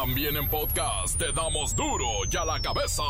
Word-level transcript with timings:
También 0.00 0.36
en 0.36 0.48
podcast 0.48 1.18
te 1.18 1.32
damos 1.32 1.74
duro 1.74 2.06
y 2.30 2.36
a 2.36 2.44
la 2.44 2.60
cabeza. 2.60 3.02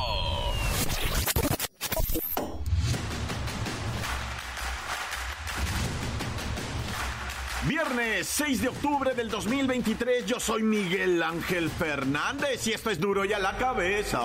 Viernes 7.67 8.27
6 8.29 8.63
de 8.63 8.69
octubre 8.69 9.15
del 9.15 9.29
2023, 9.29 10.25
yo 10.25 10.41
soy 10.41 10.63
Miguel 10.63 11.23
Ángel 11.23 11.69
Fernández 11.69 12.67
y 12.67 12.73
esto 12.73 12.89
es 12.89 12.99
duro 12.99 13.27
y 13.27 13.35
a 13.35 13.39
la 13.39 13.59
cabeza. 13.59 14.23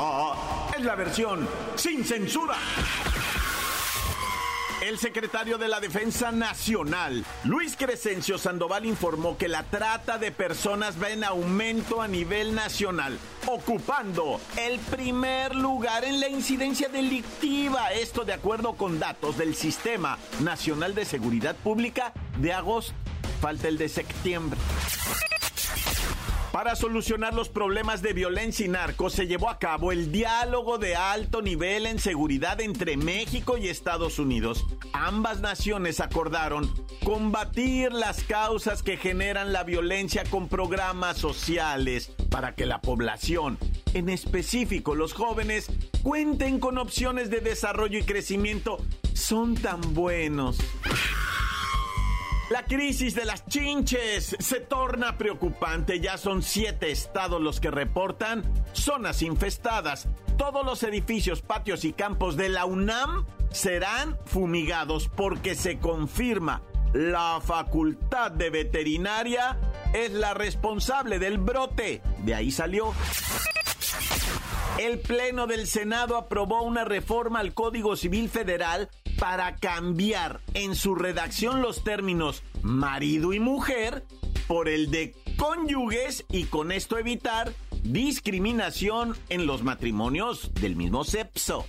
Es 0.73 0.85
la 0.85 0.95
versión 0.95 1.45
sin 1.75 2.05
censura. 2.05 2.55
El 4.83 4.99
secretario 4.99 5.57
de 5.57 5.69
la 5.69 5.79
Defensa 5.79 6.33
Nacional, 6.33 7.23
Luis 7.45 7.77
Crescencio 7.77 8.37
Sandoval, 8.37 8.85
informó 8.85 9.37
que 9.37 9.47
la 9.47 9.63
trata 9.63 10.17
de 10.17 10.33
personas 10.33 11.01
va 11.01 11.09
en 11.09 11.23
aumento 11.23 12.01
a 12.01 12.09
nivel 12.09 12.53
nacional, 12.53 13.17
ocupando 13.47 14.41
el 14.57 14.79
primer 14.79 15.55
lugar 15.55 16.03
en 16.03 16.19
la 16.19 16.27
incidencia 16.27 16.89
delictiva. 16.89 17.93
Esto 17.93 18.25
de 18.25 18.33
acuerdo 18.33 18.73
con 18.73 18.99
datos 18.99 19.37
del 19.37 19.55
Sistema 19.55 20.17
Nacional 20.41 20.93
de 20.95 21.05
Seguridad 21.05 21.55
Pública 21.55 22.11
de 22.39 22.51
agosto 22.51 22.93
falta 23.39 23.69
el 23.69 23.77
de 23.77 23.87
septiembre. 23.87 24.59
Para 26.53 26.75
solucionar 26.75 27.33
los 27.33 27.49
problemas 27.49 28.03
de 28.03 28.13
violencia 28.13 28.63
y 28.63 28.69
narcos 28.69 29.13
se 29.13 29.25
llevó 29.25 29.49
a 29.49 29.57
cabo 29.57 29.91
el 29.91 30.11
diálogo 30.11 30.77
de 30.77 30.95
alto 30.95 31.41
nivel 31.41 31.87
en 31.87 31.97
seguridad 31.97 32.61
entre 32.61 32.95
México 32.95 33.57
y 33.57 33.69
Estados 33.69 34.19
Unidos. 34.19 34.63
Ambas 34.93 35.41
naciones 35.41 35.99
acordaron 35.99 36.71
combatir 37.03 37.91
las 37.91 38.23
causas 38.23 38.83
que 38.83 38.97
generan 38.97 39.51
la 39.51 39.63
violencia 39.63 40.25
con 40.29 40.47
programas 40.47 41.17
sociales 41.17 42.11
para 42.29 42.53
que 42.53 42.67
la 42.67 42.81
población, 42.81 43.57
en 43.95 44.09
específico 44.09 44.93
los 44.93 45.13
jóvenes, 45.13 45.71
cuenten 46.03 46.59
con 46.59 46.77
opciones 46.77 47.31
de 47.31 47.39
desarrollo 47.39 47.97
y 47.97 48.03
crecimiento. 48.03 48.77
Son 49.15 49.55
tan 49.55 49.95
buenos. 49.95 50.59
La 52.53 52.65
crisis 52.65 53.15
de 53.15 53.25
las 53.25 53.47
chinches 53.47 54.35
se 54.37 54.59
torna 54.59 55.17
preocupante. 55.17 55.99
Ya 55.99 56.19
son 56.19 56.43
siete 56.43 56.91
estados 56.91 57.41
los 57.41 57.59
que 57.59 57.71
reportan 57.71 58.43
zonas 58.73 59.23
infestadas. 59.23 60.07
Todos 60.37 60.63
los 60.63 60.83
edificios, 60.83 61.41
patios 61.41 61.83
y 61.83 61.93
campos 61.93 62.37
de 62.37 62.49
la 62.49 62.65
UNAM 62.65 63.25
serán 63.49 64.19
fumigados 64.27 65.09
porque 65.09 65.55
se 65.55 65.79
confirma 65.79 66.61
la 66.93 67.41
facultad 67.43 68.29
de 68.29 68.51
veterinaria 68.51 69.57
es 69.91 70.11
la 70.11 70.35
responsable 70.35 71.17
del 71.17 71.39
brote. 71.39 72.03
De 72.19 72.35
ahí 72.35 72.51
salió. 72.51 72.93
El 74.79 74.99
Pleno 74.99 75.45
del 75.45 75.67
Senado 75.67 76.17
aprobó 76.17 76.63
una 76.63 76.83
reforma 76.83 77.39
al 77.39 77.53
Código 77.53 77.95
Civil 77.95 78.27
Federal 78.27 78.89
para 79.19 79.55
cambiar 79.55 80.41
en 80.55 80.75
su 80.75 80.95
redacción 80.95 81.61
los 81.61 81.83
términos 81.83 82.41
marido 82.63 83.33
y 83.33 83.39
mujer 83.39 84.03
por 84.47 84.67
el 84.67 84.89
de 84.89 85.15
cónyuges 85.37 86.25
y 86.29 86.45
con 86.45 86.71
esto 86.71 86.97
evitar 86.97 87.53
discriminación 87.83 89.15
en 89.29 89.45
los 89.45 89.63
matrimonios 89.63 90.51
del 90.55 90.75
mismo 90.75 91.03
sexo. 91.03 91.65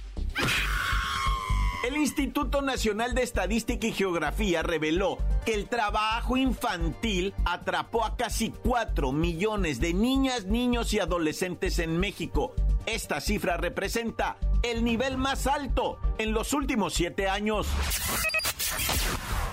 El 1.84 1.98
Instituto 1.98 2.62
Nacional 2.62 3.14
de 3.14 3.22
Estadística 3.22 3.86
y 3.86 3.92
Geografía 3.92 4.62
reveló 4.62 5.18
que 5.44 5.52
el 5.52 5.68
trabajo 5.68 6.38
infantil 6.38 7.34
atrapó 7.44 8.06
a 8.06 8.16
casi 8.16 8.48
4 8.48 9.12
millones 9.12 9.80
de 9.80 9.92
niñas, 9.92 10.46
niños 10.46 10.94
y 10.94 11.00
adolescentes 11.00 11.78
en 11.78 12.00
México. 12.00 12.54
Esta 12.86 13.20
cifra 13.20 13.58
representa 13.58 14.38
el 14.62 14.82
nivel 14.82 15.18
más 15.18 15.46
alto 15.46 15.98
en 16.16 16.32
los 16.32 16.54
últimos 16.54 16.94
siete 16.94 17.28
años. 17.28 17.66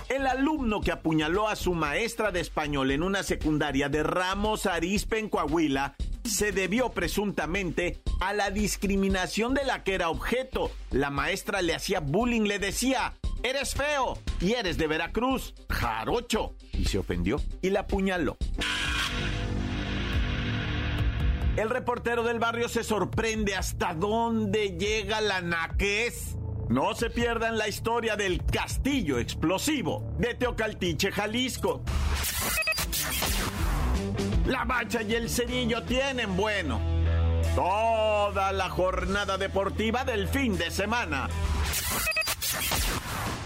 El 0.08 0.26
alumno 0.26 0.80
que 0.80 0.92
apuñaló 0.92 1.48
a 1.48 1.56
su 1.56 1.74
maestra 1.74 2.30
de 2.32 2.40
español 2.40 2.92
en 2.92 3.02
una 3.02 3.22
secundaria 3.24 3.90
de 3.90 4.04
Ramos 4.04 4.64
Arizpe 4.64 5.18
en 5.18 5.28
Coahuila 5.28 5.96
se 6.32 6.50
debió 6.50 6.90
presuntamente 6.90 8.02
a 8.20 8.32
la 8.32 8.50
discriminación 8.50 9.54
de 9.54 9.64
la 9.64 9.84
que 9.84 9.94
era 9.94 10.08
objeto. 10.08 10.70
La 10.90 11.10
maestra 11.10 11.62
le 11.62 11.74
hacía 11.74 12.00
bullying, 12.00 12.42
le 12.42 12.58
decía, 12.58 13.14
eres 13.42 13.74
feo 13.74 14.18
y 14.40 14.52
eres 14.52 14.78
de 14.78 14.86
Veracruz, 14.86 15.54
jarocho. 15.68 16.54
Y 16.72 16.86
se 16.86 16.98
ofendió 16.98 17.40
y 17.60 17.70
la 17.70 17.80
apuñaló. 17.80 18.36
El 21.56 21.68
reportero 21.68 22.22
del 22.22 22.38
barrio 22.38 22.68
se 22.70 22.82
sorprende 22.82 23.54
hasta 23.54 23.92
dónde 23.92 24.78
llega 24.78 25.20
la 25.20 25.42
naquez. 25.42 26.36
No 26.70 26.94
se 26.94 27.10
pierdan 27.10 27.58
la 27.58 27.68
historia 27.68 28.16
del 28.16 28.42
castillo 28.46 29.18
explosivo 29.18 30.14
de 30.18 30.34
Teocaltiche, 30.34 31.12
Jalisco. 31.12 31.82
La 34.46 34.64
bacha 34.64 35.02
y 35.02 35.14
el 35.14 35.28
cerillo 35.30 35.82
tienen 35.82 36.36
bueno. 36.36 36.80
Toda 37.54 38.52
la 38.52 38.68
jornada 38.70 39.36
deportiva 39.36 40.04
del 40.04 40.28
fin 40.28 40.56
de 40.56 40.70
semana. 40.70 41.28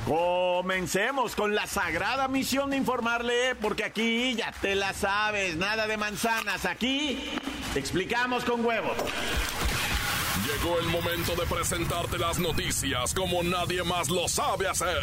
Comencemos 0.07 1.35
con 1.35 1.55
la 1.55 1.67
sagrada 1.67 2.29
misión 2.29 2.71
de 2.71 2.77
informarle, 2.77 3.57
porque 3.57 3.83
aquí 3.83 4.37
ya 4.37 4.53
te 4.53 4.77
la 4.77 4.93
sabes, 4.93 5.57
nada 5.57 5.89
de 5.89 5.97
manzanas, 5.97 6.65
aquí 6.65 7.19
te 7.75 7.81
explicamos 7.81 8.45
con 8.45 8.65
huevos. 8.65 8.97
Llegó 10.47 10.79
el 10.79 10.87
momento 10.87 11.35
de 11.35 11.45
presentarte 11.47 12.19
las 12.19 12.39
noticias 12.39 13.13
como 13.15 13.43
nadie 13.43 13.83
más 13.83 14.09
lo 14.09 14.29
sabe 14.29 14.69
hacer. 14.69 15.03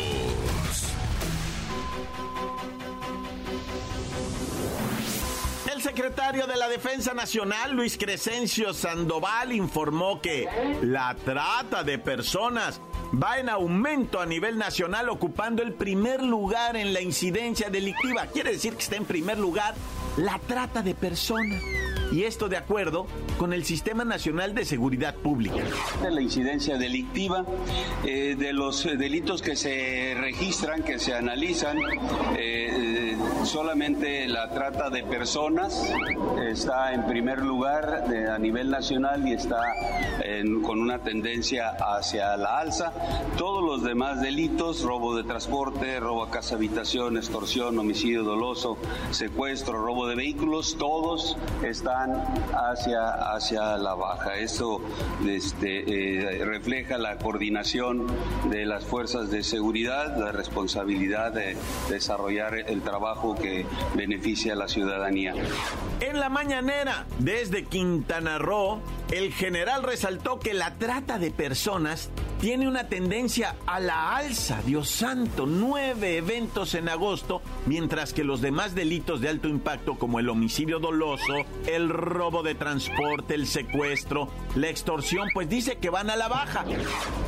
El 5.81 5.87
secretario 5.87 6.45
de 6.45 6.57
la 6.57 6.69
Defensa 6.69 7.15
Nacional, 7.15 7.71
Luis 7.71 7.97
Crescencio 7.97 8.71
Sandoval, 8.71 9.51
informó 9.51 10.21
que 10.21 10.47
la 10.83 11.15
trata 11.25 11.83
de 11.83 11.97
personas 11.97 12.79
va 13.11 13.39
en 13.39 13.49
aumento 13.49 14.19
a 14.19 14.27
nivel 14.27 14.59
nacional, 14.59 15.09
ocupando 15.09 15.63
el 15.63 15.73
primer 15.73 16.21
lugar 16.21 16.75
en 16.77 16.93
la 16.93 17.01
incidencia 17.01 17.71
delictiva. 17.71 18.27
Quiere 18.27 18.51
decir 18.51 18.75
que 18.75 18.83
está 18.83 18.95
en 18.95 19.05
primer 19.05 19.39
lugar 19.39 19.73
la 20.17 20.37
trata 20.37 20.83
de 20.83 20.93
personas. 20.93 21.63
Y 22.11 22.25
esto 22.25 22.49
de 22.49 22.57
acuerdo 22.57 23.07
con 23.37 23.53
el 23.53 23.63
Sistema 23.63 24.03
Nacional 24.03 24.53
de 24.53 24.65
Seguridad 24.65 25.15
Pública. 25.15 25.63
La 26.09 26.21
incidencia 26.21 26.77
delictiva, 26.77 27.45
eh, 28.05 28.35
de 28.37 28.51
los 28.51 28.83
delitos 28.83 29.41
que 29.41 29.55
se 29.55 30.13
registran, 30.19 30.83
que 30.83 30.99
se 30.99 31.13
analizan, 31.13 31.77
eh, 32.37 33.15
solamente 33.45 34.27
la 34.27 34.49
trata 34.49 34.89
de 34.89 35.03
personas 35.03 35.89
está 36.49 36.93
en 36.93 37.05
primer 37.05 37.39
lugar 37.43 38.03
a 38.29 38.37
nivel 38.37 38.69
nacional 38.69 39.25
y 39.27 39.33
está 39.33 39.61
con 40.63 40.79
una 40.79 40.99
tendencia 40.99 41.69
hacia 41.69 42.35
la 42.37 42.59
alza. 42.59 42.93
Todos 43.37 43.63
los 43.63 43.83
demás 43.83 44.21
delitos, 44.21 44.81
robo 44.81 45.15
de 45.15 45.23
transporte, 45.23 45.99
robo 45.99 46.23
a 46.23 46.29
casa 46.29 46.55
habitación, 46.55 47.17
extorsión, 47.17 47.77
homicidio 47.79 48.23
doloso, 48.23 48.77
secuestro, 49.11 49.83
robo 49.83 50.07
de 50.07 50.15
vehículos, 50.15 50.75
todos 50.77 51.37
están 51.63 52.00
hacia, 52.53 53.33
hacia 53.33 53.77
la 53.77 53.95
baja. 53.95 54.35
Esto 54.35 54.81
eh, 55.25 56.41
refleja 56.45 56.97
la 56.97 57.17
coordinación 57.17 58.07
de 58.49 58.65
las 58.65 58.83
fuerzas 58.85 59.29
de 59.29 59.43
seguridad, 59.43 60.17
la 60.17 60.31
responsabilidad 60.31 61.31
de 61.31 61.57
desarrollar 61.89 62.55
el 62.55 62.81
trabajo 62.81 63.35
que 63.35 63.65
beneficia 63.95 64.53
a 64.53 64.55
la 64.55 64.67
ciudadanía. 64.67 65.33
En 65.99 66.19
la 66.19 66.29
mañanera, 66.29 67.05
desde 67.19 67.65
Quintana 67.65 68.37
Roo, 68.37 68.79
el 69.11 69.33
general 69.33 69.83
resaltó 69.83 70.39
que 70.39 70.53
la 70.53 70.75
trata 70.75 71.19
de 71.19 71.31
personas 71.31 72.09
tiene 72.41 72.67
una 72.67 72.87
tendencia 72.87 73.55
a 73.67 73.79
la 73.79 74.15
alza. 74.15 74.59
Dios 74.65 74.89
santo, 74.89 75.45
nueve 75.45 76.17
eventos 76.17 76.73
en 76.73 76.89
agosto, 76.89 77.43
mientras 77.67 78.13
que 78.13 78.23
los 78.23 78.41
demás 78.41 78.73
delitos 78.73 79.21
de 79.21 79.29
alto 79.29 79.47
impacto 79.47 79.99
como 79.99 80.19
el 80.19 80.27
homicidio 80.27 80.79
doloso, 80.79 81.33
el 81.67 81.89
robo 81.89 82.41
de 82.41 82.55
transporte, 82.55 83.35
el 83.35 83.45
secuestro, 83.45 84.27
la 84.55 84.69
extorsión, 84.69 85.27
pues 85.35 85.49
dice 85.49 85.77
que 85.77 85.91
van 85.91 86.09
a 86.09 86.15
la 86.15 86.29
baja. 86.29 86.65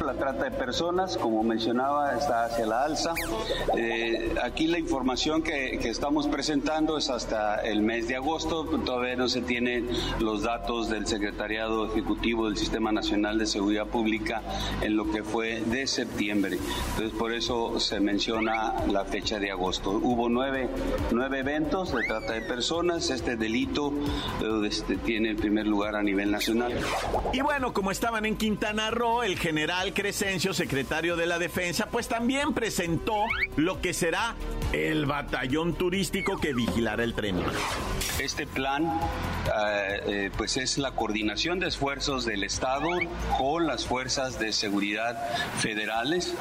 La 0.04 0.16
trata 0.16 0.46
de 0.46 0.52
personas, 0.52 1.16
como 1.16 1.44
mencionaba, 1.44 2.16
está 2.18 2.46
hacia 2.46 2.66
la 2.66 2.84
alza. 2.84 3.14
Eh, 3.78 4.34
aquí 4.44 4.66
la 4.66 4.80
información 4.80 5.44
que, 5.44 5.78
que 5.80 5.90
estamos 5.90 6.26
presentando 6.28 6.98
es 6.98 7.12
hasta 7.12 7.62
el 7.62 7.84
mes 7.84 8.08
de 8.08 8.16
agosto, 8.16 8.66
todavía 8.84 9.16
no 9.16 9.30
se 9.30 9.42
tienen 9.42 9.88
los 10.20 10.42
datos 10.42 10.90
del 10.90 11.06
Secretariado 11.06 11.86
Ejecutivo 11.86 12.48
del 12.48 12.58
Sistema 12.58 12.92
Nacional 12.92 13.38
de 13.38 13.46
Seguridad 13.46 13.86
Pública 13.86 14.42
en 14.82 14.98
lo 14.98 15.03
que 15.12 15.24
fue 15.24 15.62
de 15.62 15.88
septiembre. 15.88 16.58
Entonces, 16.92 17.18
por 17.18 17.34
eso 17.34 17.80
se 17.80 18.00
menciona 18.00 18.76
la 18.88 19.06
fecha 19.06 19.40
de 19.40 19.52
agosto. 19.52 19.92
Hubo 19.92 20.30
nueve, 20.30 20.70
nueve 21.12 21.40
eventos 21.40 21.94
de 21.94 22.04
trata 22.04 22.34
de 22.34 22.42
personas. 22.42 23.10
Este 23.10 23.36
delito 23.36 23.94
este, 24.66 24.98
tiene 24.98 25.32
el 25.32 25.36
primer 25.36 25.68
lugar 25.68 25.96
a 25.96 26.04
nivel 26.04 26.32
nacional. 26.32 26.74
Y 27.34 27.42
bueno, 27.42 27.74
como 27.74 27.92
estaban 27.92 28.26
en 28.26 28.36
Quintana 28.36 28.92
Roo, 28.92 29.24
el 29.24 29.38
general 29.38 29.94
Crescencio, 29.94 30.54
secretario 30.54 31.16
de 31.16 31.26
la 31.26 31.40
Defensa, 31.40 31.88
pues 31.92 32.08
también 32.08 32.54
presentó 32.54 33.16
lo 33.56 33.82
que 33.82 33.94
será 33.94 34.36
el 34.72 35.06
batallón 35.06 35.74
turístico 35.76 36.38
que 36.38 36.54
vigilará 36.54 37.04
el 37.04 37.14
tren. 37.14 37.38
Este 38.20 38.46
plan 38.46 38.86
eh, 38.86 40.02
eh, 40.06 40.32
pues 40.38 40.58
es 40.58 40.78
la 40.78 40.92
coordinación 40.92 41.60
de 41.60 41.68
esfuerzos 41.68 42.26
del 42.26 42.44
Estado 42.44 42.90
con 43.38 43.66
las 43.66 43.86
fuerzas 43.86 44.40
de 44.40 44.54
seguridad 44.54 44.93
federales, 45.58 46.34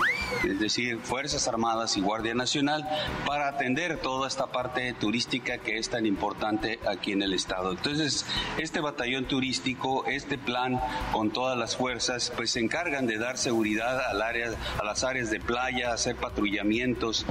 es 0.44 0.58
decir, 0.58 0.98
Fuerzas 0.98 1.48
Armadas 1.48 1.96
y 1.96 2.00
Guardia 2.00 2.34
Nacional, 2.34 2.88
para 3.26 3.48
atender 3.48 3.98
toda 3.98 4.28
esta 4.28 4.46
parte 4.46 4.92
turística 4.94 5.58
que 5.58 5.78
es 5.78 5.88
tan 5.88 6.06
importante 6.06 6.78
aquí 6.86 7.12
en 7.12 7.22
el 7.22 7.32
Estado. 7.32 7.72
Entonces, 7.72 8.26
este 8.58 8.80
batallón 8.80 9.26
turístico, 9.26 10.04
este 10.06 10.38
plan 10.38 10.80
con 11.12 11.30
todas 11.30 11.58
las 11.58 11.76
fuerzas, 11.76 12.32
pues 12.34 12.50
se 12.50 12.60
encargan 12.60 13.06
de 13.06 13.18
dar 13.18 13.38
seguridad 13.38 14.00
al 14.08 14.22
área, 14.22 14.50
a 14.80 14.84
las 14.84 15.04
áreas 15.04 15.30
de 15.30 15.40
playa, 15.40 15.92
hacer 15.92 16.16
patrullamientos 16.16 17.26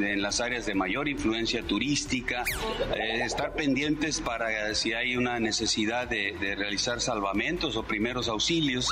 en 0.00 0.22
las 0.22 0.40
áreas 0.40 0.66
de 0.66 0.74
mayor 0.74 1.08
influencia 1.08 1.62
turística, 1.62 2.44
eh, 2.94 3.20
estar 3.24 3.54
pendientes 3.54 4.20
para 4.20 4.74
si 4.74 4.92
hay 4.92 5.16
una 5.16 5.38
necesidad 5.38 6.08
de, 6.08 6.34
realizar 6.56 7.00
salvamentos 7.00 7.76
o 7.76 7.82
primeros 7.82 8.28
auxilios. 8.28 8.88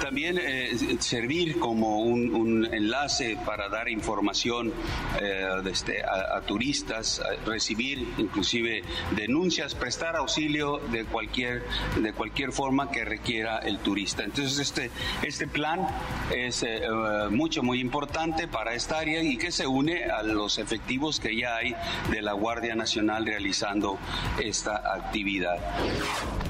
También 0.00 0.38
eh, 0.38 0.76
servir 1.14 1.60
como 1.60 2.00
un, 2.00 2.68
enlace 2.72 3.38
para 3.46 3.68
dar 3.68 3.88
información 3.88 4.72
eh, 5.20 5.46
este, 5.70 6.02
a, 6.02 6.40
turistas, 6.40 7.22
recibir 7.46 8.08
inclusive 8.18 8.82
denuncias, 9.14 9.76
prestar 9.76 10.16
auxilio 10.16 10.78
de 10.90 11.04
cualquier, 11.04 11.62
de 12.00 12.12
cualquier 12.12 12.50
forma 12.50 12.90
que 12.90 13.04
requiera 13.04 13.58
el 13.58 13.78
turista. 13.78 14.24
Entonces 14.24 14.58
este, 14.58 14.90
este 15.22 15.46
plan 15.46 15.86
es 16.34 16.64
eh, 16.64 16.80
mucho, 17.30 17.62
muy 17.62 17.78
importante 17.78 18.48
para 18.48 18.74
esta 18.74 18.98
área 18.98 19.22
y 19.22 19.36
que 19.36 19.52
se 19.52 19.68
une 19.68 20.06
a 20.06 20.24
los 20.24 20.58
efectivos 20.58 21.20
que 21.20 21.36
ya 21.36 21.56
hay 21.56 21.76
de 22.10 22.22
la 22.22 22.32
Guardia 22.32 22.74
Nacional 22.74 23.24
realizando 23.24 23.98
esta 24.42 24.94
actividad. 24.94 25.58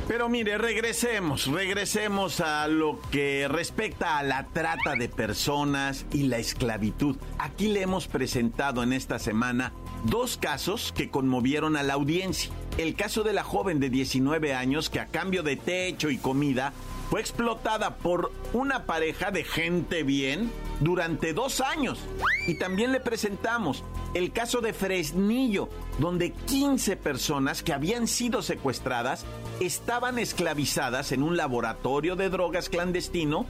Pero 0.08 0.28
mire, 0.28 0.58
regresemos, 0.58 1.46
regresemos 1.46 2.40
a 2.40 2.69
lo 2.69 3.00
que 3.11 3.49
respecta 3.49 4.19
a 4.19 4.22
la 4.22 4.44
trata 4.44 4.94
de 4.94 5.08
personas 5.08 6.06
y 6.12 6.25
la 6.25 6.38
esclavitud. 6.38 7.17
Aquí 7.38 7.69
le 7.69 7.82
hemos 7.82 8.06
presentado 8.06 8.82
en 8.82 8.93
esta 8.93 9.19
semana 9.19 9.73
dos 10.05 10.37
casos 10.37 10.93
que 10.96 11.11
conmovieron 11.11 11.76
a 11.76 11.82
la 11.82 11.94
audiencia. 11.94 12.50
El 12.79 12.94
caso 12.94 13.23
de 13.23 13.32
la 13.32 13.44
joven 13.44 13.81
de 13.81 13.91
19 13.91 14.55
años 14.55 14.91
que 14.91 15.00
a 15.00 15.06
cambio 15.06 15.43
de 15.43 15.56
techo 15.56 16.11
y 16.11 16.19
comida 16.19 16.73
fue 17.11 17.20
explotada 17.20 17.96
por 17.96 18.32
una 18.52 18.87
pareja 18.87 19.31
de 19.31 19.44
gente 19.44 20.02
bien 20.02 20.50
durante 20.81 21.32
dos 21.32 21.61
años. 21.61 22.00
Y 22.47 22.58
también 22.58 22.93
le 22.93 23.00
presentamos 23.00 23.85
el 24.14 24.32
caso 24.32 24.61
de 24.61 24.73
Fresnillo, 24.73 25.69
donde 25.99 26.32
15 26.32 26.97
personas 26.97 27.62
que 27.62 27.73
habían 27.73 28.06
sido 28.06 28.43
secuestradas 28.43 29.25
estaban 29.61 30.19
esclavizadas 30.19 31.12
en 31.12 31.23
un 31.23 31.37
laboratorio 31.37 32.17
de 32.17 32.31
drogas 32.31 32.69
clandestino, 32.69 33.47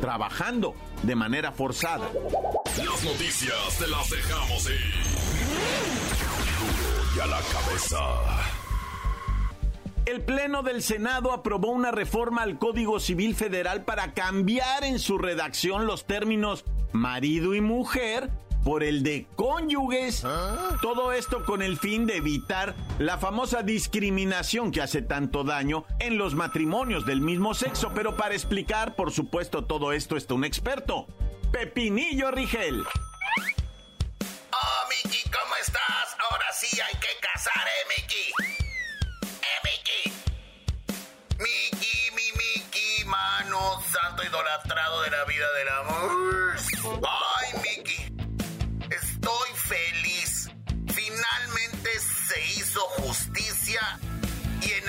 trabajando 0.00 0.74
de 1.02 1.14
manera 1.14 1.52
forzada. 1.52 2.08
Las 2.78 3.04
noticias 3.04 3.78
te 3.78 3.88
las 3.88 4.10
dejamos 4.10 4.68
ir. 4.70 4.94
y 7.16 7.20
a 7.20 7.26
la 7.26 7.40
cabeza. 7.40 7.98
El 10.04 10.22
Pleno 10.22 10.62
del 10.62 10.82
Senado 10.82 11.32
aprobó 11.32 11.68
una 11.68 11.90
reforma 11.90 12.42
al 12.42 12.58
Código 12.58 13.00
Civil 13.00 13.34
Federal 13.34 13.84
para 13.84 14.14
cambiar 14.14 14.84
en 14.84 15.00
su 15.00 15.18
redacción 15.18 15.86
los 15.86 16.06
términos 16.06 16.64
marido 16.92 17.54
y 17.54 17.60
mujer 17.60 18.30
por 18.66 18.82
el 18.82 19.04
de 19.04 19.28
cónyuges. 19.36 20.24
¿Ah? 20.24 20.76
Todo 20.82 21.12
esto 21.12 21.44
con 21.44 21.62
el 21.62 21.78
fin 21.78 22.04
de 22.04 22.16
evitar 22.16 22.74
la 22.98 23.16
famosa 23.16 23.62
discriminación 23.62 24.72
que 24.72 24.82
hace 24.82 25.02
tanto 25.02 25.44
daño 25.44 25.84
en 26.00 26.18
los 26.18 26.34
matrimonios 26.34 27.06
del 27.06 27.20
mismo 27.20 27.54
sexo. 27.54 27.92
Pero 27.94 28.16
para 28.16 28.34
explicar, 28.34 28.96
por 28.96 29.12
supuesto, 29.12 29.64
todo 29.64 29.92
esto 29.92 30.16
está 30.16 30.34
un 30.34 30.44
experto, 30.44 31.06
Pepinillo 31.52 32.32
Rigel. 32.32 32.82
Oh, 34.50 34.88
Miki, 34.88 35.22
¿cómo 35.30 35.54
estás? 35.60 36.16
Ahora 36.28 36.46
sí 36.52 36.80
hay 36.80 36.98
que 36.98 37.20
casar, 37.22 37.68
¿eh, 37.68 37.88
Miki? 37.96 38.56
idolatrado 44.26 45.02
de 45.02 45.10
la 45.10 45.24
vida 45.24 45.46
del 45.58 45.68
amor. 45.68 46.10
Ay, 47.08 47.15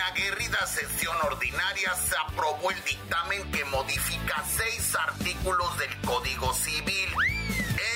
en 0.07 0.13
aguerrida 0.13 0.65
sesión 0.67 1.15
ordinaria 1.23 1.93
se 1.95 2.15
aprobó 2.17 2.71
el 2.71 2.83
dictamen 2.83 3.51
que 3.51 3.65
modifica 3.65 4.43
seis 4.45 4.95
artículos 4.95 5.77
del 5.77 6.01
Código 6.01 6.53
Civil, 6.53 7.09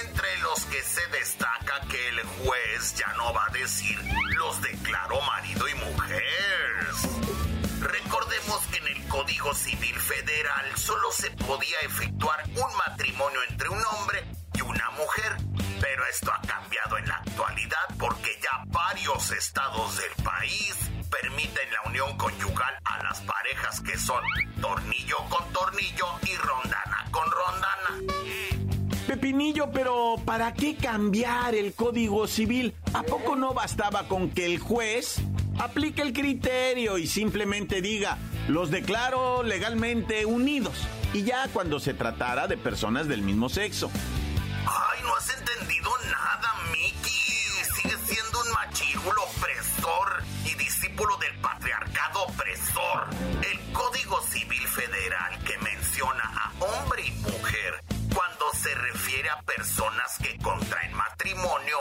entre 0.04 0.38
los 0.40 0.66
que 0.66 0.82
se 0.84 1.06
destaca 1.08 1.82
que 1.90 2.10
el 2.10 2.22
juez 2.24 2.96
ya 2.96 3.14
no 3.14 3.34
va 3.34 3.46
a 3.46 3.54
decir 3.54 4.00
los 4.38 4.62
declaró 4.62 5.22
marido 5.22 5.68
y 5.68 5.74
mujer 5.76 6.86
Recordemos 7.82 8.60
que 8.72 8.78
en 8.78 8.88
el 8.88 9.08
Código 9.08 9.54
Civil 9.54 10.00
Federal 10.00 10.78
solo 10.78 11.12
se 11.12 11.32
podía 11.32 11.80
efectuar 11.82 12.44
un 12.50 12.78
matrimonio 12.78 13.40
entre 13.50 13.70
un 13.70 13.84
hombre 13.86 14.24
y 14.54 14.62
una 14.62 14.90
mujer, 14.92 15.38
pero 15.82 16.06
esto 16.06 16.32
ha 16.32 16.42
cambiado 16.48 16.98
en 17.00 17.08
la 17.08 17.16
actualidad 17.16 17.96
porque 17.98 18.38
ya 18.42 18.64
varios 18.68 19.32
estados 19.32 19.98
del 19.98 20.24
país 20.24 20.76
permiten 21.10 21.72
la 21.74 21.90
unión 21.90 22.18
conyugal 22.18 22.76
a 22.86 23.04
las 23.04 23.20
parejas 23.22 23.82
que 23.82 23.98
son 23.98 24.24
tornillo 24.62 25.18
con 25.30 25.52
tornillo 25.52 26.06
y 26.24 26.36
rondana 26.38 27.06
con 27.10 27.26
rondana. 27.30 28.14
Pepinillo, 29.08 29.72
pero 29.72 30.16
¿para 30.24 30.54
qué 30.54 30.76
cambiar 30.76 31.56
el 31.56 31.74
Código 31.74 32.28
Civil? 32.28 32.74
¿A 32.94 33.04
poco 33.04 33.36
no 33.36 33.54
bastaba 33.54 34.08
con 34.08 34.30
que 34.30 34.46
el 34.46 34.60
juez 34.60 35.20
aplique 35.60 36.02
el 36.02 36.14
criterio 36.14 36.98
y 36.98 37.08
simplemente 37.08 37.82
diga, 37.82 38.18
los 38.48 38.72
declaro 38.72 39.44
legalmente 39.44 40.26
unidos. 40.26 40.74
Y 41.14 41.24
ya 41.24 41.48
cuando 41.52 41.80
se 41.80 41.94
tratara 41.94 42.48
de 42.48 42.58
personas 42.58 43.08
del 43.08 43.22
mismo 43.22 43.50
sexo. 43.50 43.92
Opresor. 52.24 53.10
El 53.42 53.74
Código 53.74 54.22
Civil 54.24 54.68
Federal 54.68 55.44
que 55.44 55.58
menciona 55.60 56.24
a 56.24 56.52
hombre 56.64 57.06
y 57.06 57.12
mujer 57.12 57.84
cuando 58.14 58.52
se 58.54 58.74
refiere 58.76 59.30
a 59.30 59.42
personas 59.42 60.18
que 60.22 60.38
contraen 60.40 60.94
matrimonio 60.94 61.78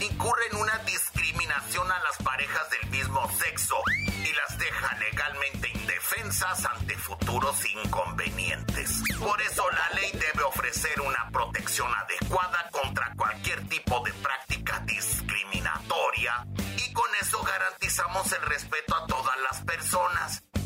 incurren 0.00 0.56
una 0.56 0.78
discriminación 0.78 1.90
a 1.90 2.00
las 2.00 2.16
parejas 2.18 2.68
del 2.70 2.90
mismo 2.90 3.28
sexo 3.38 3.76
y 4.06 4.32
las 4.32 4.58
deja 4.58 4.96
legalmente 4.98 5.70
indefensas 5.74 6.64
ante 6.64 6.96
futuros 6.96 7.56
inconvenientes. 7.84 9.02
Por 9.18 9.40
eso 9.42 9.64
la 9.70 10.00
ley 10.00 10.10
debe 10.12 10.44
ofrecer 10.44 11.00
una 11.00 11.28
protección 11.30 11.88
adecuada 11.94 12.68
contra 12.70 13.12
cualquier 13.16 13.66
tipo 13.68 14.02
de 14.04 14.12
práctica 14.14 14.80
discriminatoria 14.86 16.46
y 16.76 16.92
con 16.92 17.08
eso 17.20 17.42
garantizamos 17.42 18.32
el 18.32 18.42
respeto 18.42 18.96
a 18.96 19.06
todas 19.06 19.31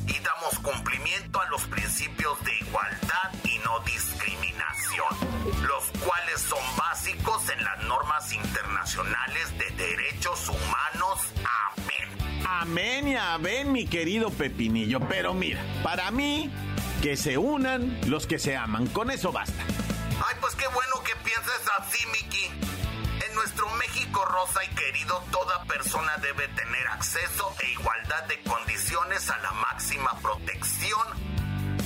y 0.08 0.18
damos 0.18 0.58
cumplimiento 0.58 1.40
a 1.40 1.48
los 1.48 1.62
principios 1.68 2.42
de 2.44 2.58
igualdad 2.58 3.32
y 3.44 3.58
no 3.64 3.78
discriminación, 3.80 5.14
los 5.62 5.84
cuales 6.04 6.40
son 6.40 6.58
básicos 6.76 7.48
en 7.50 7.62
las 7.62 7.84
normas 7.84 8.32
internacionales 8.32 9.58
de 9.58 9.70
derechos 9.76 10.48
humanos. 10.48 11.20
Amén. 11.76 12.44
Amén 12.48 13.08
y 13.08 13.16
amén, 13.16 13.70
mi 13.70 13.86
querido 13.86 14.30
Pepinillo. 14.30 14.98
Pero 15.08 15.34
mira, 15.34 15.60
para 15.84 16.10
mí, 16.10 16.50
que 17.00 17.16
se 17.16 17.38
unan 17.38 17.96
los 18.08 18.26
que 18.26 18.40
se 18.40 18.56
aman. 18.56 18.88
Con 18.88 19.12
eso 19.12 19.30
basta. 19.30 19.65
Nuestro 23.56 23.76
México 23.76 24.22
rosa 24.26 24.62
y 24.64 24.74
querido, 24.74 25.24
toda 25.32 25.64
persona 25.64 26.14
debe 26.18 26.46
tener 26.48 26.88
acceso 26.88 27.54
e 27.62 27.70
igualdad 27.70 28.24
de 28.24 28.42
condiciones 28.42 29.30
a 29.30 29.38
la 29.38 29.52
máxima 29.52 30.18
protección 30.20 31.06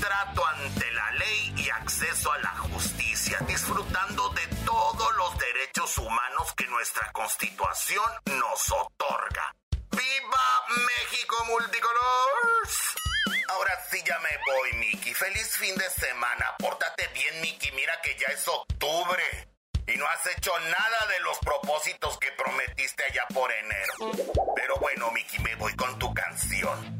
trato 0.00 0.44
ante 0.46 0.90
la 0.92 1.12
ley 1.12 1.54
y 1.58 1.70
acceso 1.70 2.32
a 2.32 2.38
la 2.38 2.56
justicia, 2.56 3.38
disfrutando 3.46 4.30
de 4.30 4.46
todos 4.64 5.16
los 5.16 5.38
derechos 5.38 5.96
humanos 5.98 6.52
que 6.56 6.66
nuestra 6.66 7.12
constitución 7.12 8.10
nos 8.24 8.72
otorga. 8.72 9.54
¡Viva 9.92 10.66
México 10.88 11.36
multicolor! 11.44 12.68
Ahora 13.50 13.78
sí 13.90 14.02
ya 14.04 14.18
me 14.18 14.30
voy, 14.52 14.72
Miki. 14.72 15.14
Feliz 15.14 15.56
fin 15.56 15.76
de 15.76 15.88
semana. 15.90 16.46
Pórtate 16.58 17.06
bien, 17.14 17.40
Miki. 17.42 17.70
Mira 17.72 18.00
que 18.02 18.16
ya 18.18 18.28
es 18.28 18.48
octubre. 18.48 19.50
Y 19.92 19.97
no 19.97 20.06
has 20.06 20.37
hecho 20.37 20.52
nada 20.59 21.06
de 21.09 21.20
los 21.25 21.38
propósitos 21.38 22.16
que 22.18 22.28
prometiste 22.32 23.02
allá 23.11 23.23
por 23.35 23.50
enero. 23.50 24.12
Pero 24.54 24.76
bueno, 24.76 25.11
Miki, 25.11 25.38
me 25.40 25.54
voy 25.56 25.75
con 25.75 25.99
tu 25.99 26.12
canción. 26.14 26.99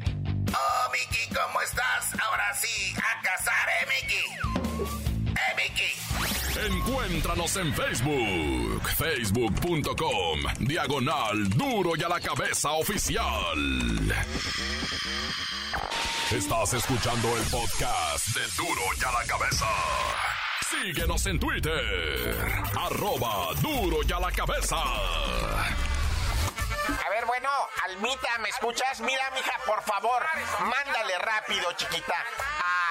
Oh, 0.53 0.91
Miki, 0.91 1.33
¿cómo 1.33 1.61
estás? 1.61 2.19
Ahora 2.19 2.53
sí, 2.53 2.93
a 2.97 3.21
cazar, 3.21 3.69
¿eh, 3.69 3.87
Miki? 3.87 5.29
¿Eh, 5.29 5.55
Miki? 5.55 6.01
Encuéntranos 6.65 7.55
en 7.55 7.73
Facebook, 7.73 8.89
facebook.com, 8.97 10.39
diagonal 10.59 11.49
duro 11.49 11.93
y 11.95 12.03
a 12.03 12.09
la 12.09 12.19
cabeza 12.19 12.71
oficial. 12.71 14.13
Estás 16.31 16.73
escuchando 16.73 17.37
el 17.37 17.43
podcast 17.45 18.27
de 18.27 18.47
duro 18.57 18.81
y 18.99 19.03
a 19.03 19.11
la 19.11 19.25
cabeza. 19.25 19.67
Síguenos 20.71 21.25
en 21.25 21.37
Twitter, 21.37 22.37
arroba 22.79 23.53
duro 23.61 23.97
y 24.07 24.11
a 24.11 24.19
la 24.19 24.31
cabeza. 24.31 24.77
A 24.77 25.69
ver, 27.09 27.25
bueno, 27.25 27.49
Almita, 27.83 28.37
¿me 28.39 28.47
escuchas? 28.49 29.01
Mira, 29.01 29.29
mija, 29.31 29.51
por 29.65 29.83
favor, 29.83 30.23
mándale 30.61 31.19
rápido, 31.19 31.73
chiquita, 31.73 32.15
a 32.63 32.90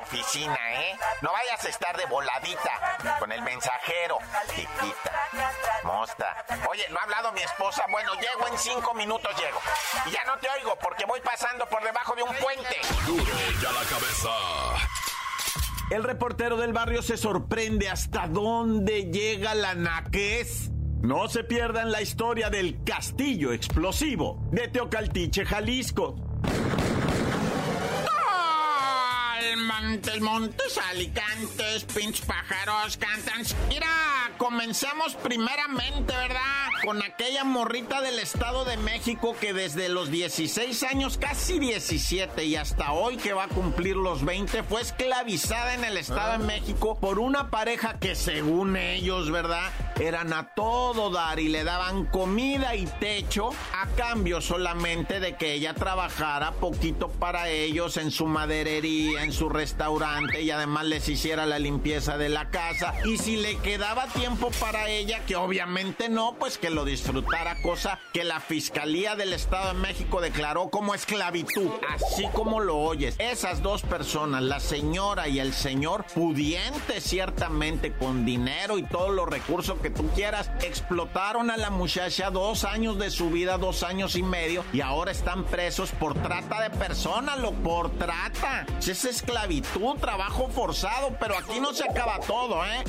oficina, 0.01 0.57
¿eh? 0.73 0.97
No 1.21 1.31
vayas 1.31 1.63
a 1.63 1.69
estar 1.69 1.95
de 1.97 2.05
voladita 2.05 3.17
con 3.19 3.31
el 3.31 3.41
mensajero, 3.41 4.17
chiquita. 4.49 5.29
Mosta. 5.83 6.45
Oye, 6.69 6.87
no 6.89 6.99
ha 6.99 7.03
hablado 7.03 7.31
mi 7.31 7.41
esposa. 7.41 7.83
Bueno, 7.89 8.13
llego 8.15 8.47
en 8.47 8.57
cinco 8.57 8.93
minutos, 8.93 9.31
llego. 9.37 9.59
Y 10.05 10.11
ya 10.11 10.23
no 10.25 10.37
te 10.37 10.49
oigo 10.49 10.75
porque 10.81 11.05
voy 11.05 11.21
pasando 11.21 11.65
por 11.67 11.83
debajo 11.83 12.15
de 12.15 12.23
un 12.23 12.35
puente. 12.35 12.77
Duro 13.05 13.23
y 13.61 13.65
a 13.65 13.71
la 13.71 13.83
cabeza. 13.83 14.29
El 15.89 16.03
reportero 16.03 16.55
del 16.55 16.71
barrio 16.71 17.01
se 17.01 17.17
sorprende 17.17 17.89
hasta 17.89 18.27
dónde 18.27 19.11
llega 19.11 19.53
la 19.53 19.75
naquez. 19.75 20.69
No 21.01 21.27
se 21.27 21.43
pierdan 21.43 21.91
la 21.91 22.01
historia 22.01 22.49
del 22.49 22.83
castillo 22.83 23.51
explosivo 23.51 24.39
de 24.51 24.67
Teocaltiche, 24.67 25.45
Jalisco. 25.45 26.15
Montes, 29.91 30.21
montes, 30.21 30.77
alicantes, 30.89 31.83
pinches 31.93 32.25
pájaros, 32.25 32.95
cantan. 32.95 33.43
Mira, 33.67 33.87
comenzamos 34.37 35.15
primeramente, 35.15 36.13
¿verdad? 36.15 36.69
Con 36.85 37.03
aquella 37.03 37.43
morrita 37.43 38.01
del 38.01 38.17
Estado 38.19 38.63
de 38.63 38.77
México 38.77 39.35
que 39.39 39.53
desde 39.53 39.89
los 39.89 40.09
16 40.09 40.83
años, 40.83 41.17
casi 41.17 41.59
17 41.59 42.45
y 42.45 42.55
hasta 42.55 42.93
hoy 42.93 43.17
que 43.17 43.33
va 43.33 43.43
a 43.43 43.47
cumplir 43.49 43.97
los 43.97 44.23
20, 44.23 44.63
fue 44.63 44.81
esclavizada 44.81 45.73
en 45.73 45.83
el 45.83 45.97
Estado 45.97 46.39
de 46.39 46.45
México 46.45 46.97
por 46.97 47.19
una 47.19 47.49
pareja 47.49 47.99
que 47.99 48.15
según 48.15 48.77
ellos, 48.77 49.29
¿verdad? 49.29 49.71
Eran 49.99 50.31
a 50.31 50.47
todo 50.55 51.11
dar 51.11 51.39
y 51.41 51.49
le 51.49 51.65
daban 51.65 52.05
comida 52.05 52.75
y 52.75 52.85
techo 52.85 53.49
a 53.73 53.87
cambio 53.97 54.39
solamente 54.39 55.19
de 55.19 55.35
que 55.35 55.53
ella 55.53 55.73
trabajara 55.73 56.53
poquito 56.53 57.09
para 57.09 57.49
ellos 57.49 57.97
en 57.97 58.09
su 58.09 58.25
maderería, 58.25 59.23
en 59.23 59.33
su 59.33 59.49
restaurante 59.49 59.80
y 60.39 60.51
además 60.51 60.85
les 60.85 61.09
hiciera 61.09 61.47
la 61.47 61.57
limpieza 61.57 62.17
de 62.17 62.29
la 62.29 62.49
casa. 62.49 62.93
Y 63.03 63.17
si 63.17 63.37
le 63.37 63.57
quedaba 63.57 64.05
tiempo 64.07 64.51
para 64.59 64.87
ella, 64.89 65.21
que 65.25 65.35
obviamente 65.35 66.07
no, 66.07 66.35
pues 66.37 66.59
que 66.59 66.69
lo 66.69 66.85
disfrutara, 66.85 67.59
cosa 67.63 67.97
que 68.13 68.23
la 68.23 68.39
Fiscalía 68.39 69.15
del 69.15 69.33
Estado 69.33 69.73
de 69.73 69.79
México 69.79 70.21
declaró 70.21 70.69
como 70.69 70.93
esclavitud, 70.93 71.71
así 71.89 72.27
como 72.31 72.59
lo 72.59 72.77
oyes. 72.77 73.15
Esas 73.17 73.63
dos 73.63 73.81
personas, 73.81 74.43
la 74.43 74.59
señora 74.59 75.27
y 75.27 75.39
el 75.39 75.51
señor, 75.51 76.05
pudientes 76.13 77.03
ciertamente 77.03 77.91
con 77.91 78.23
dinero 78.23 78.77
y 78.77 78.83
todos 78.83 79.09
los 79.09 79.27
recursos 79.27 79.79
que 79.79 79.89
tú 79.89 80.07
quieras, 80.09 80.51
explotaron 80.61 81.49
a 81.49 81.57
la 81.57 81.71
muchacha 81.71 82.29
dos 82.29 82.65
años 82.65 82.99
de 82.99 83.09
su 83.09 83.31
vida, 83.31 83.57
dos 83.57 83.81
años 83.81 84.15
y 84.15 84.21
medio, 84.21 84.63
y 84.73 84.81
ahora 84.81 85.11
están 85.11 85.43
presos 85.45 85.91
por 85.91 86.13
trata 86.13 86.61
de 86.61 86.69
personas, 86.69 87.39
lo 87.39 87.51
por 87.51 87.89
trata. 87.97 88.67
Es 88.91 89.05
esclavitud, 89.05 89.70
trabajo 89.99 90.49
forzado, 90.49 91.15
pero 91.19 91.37
aquí 91.37 91.59
no 91.59 91.73
se 91.73 91.83
acaba 91.83 92.19
todo, 92.19 92.63
¿eh? 92.65 92.83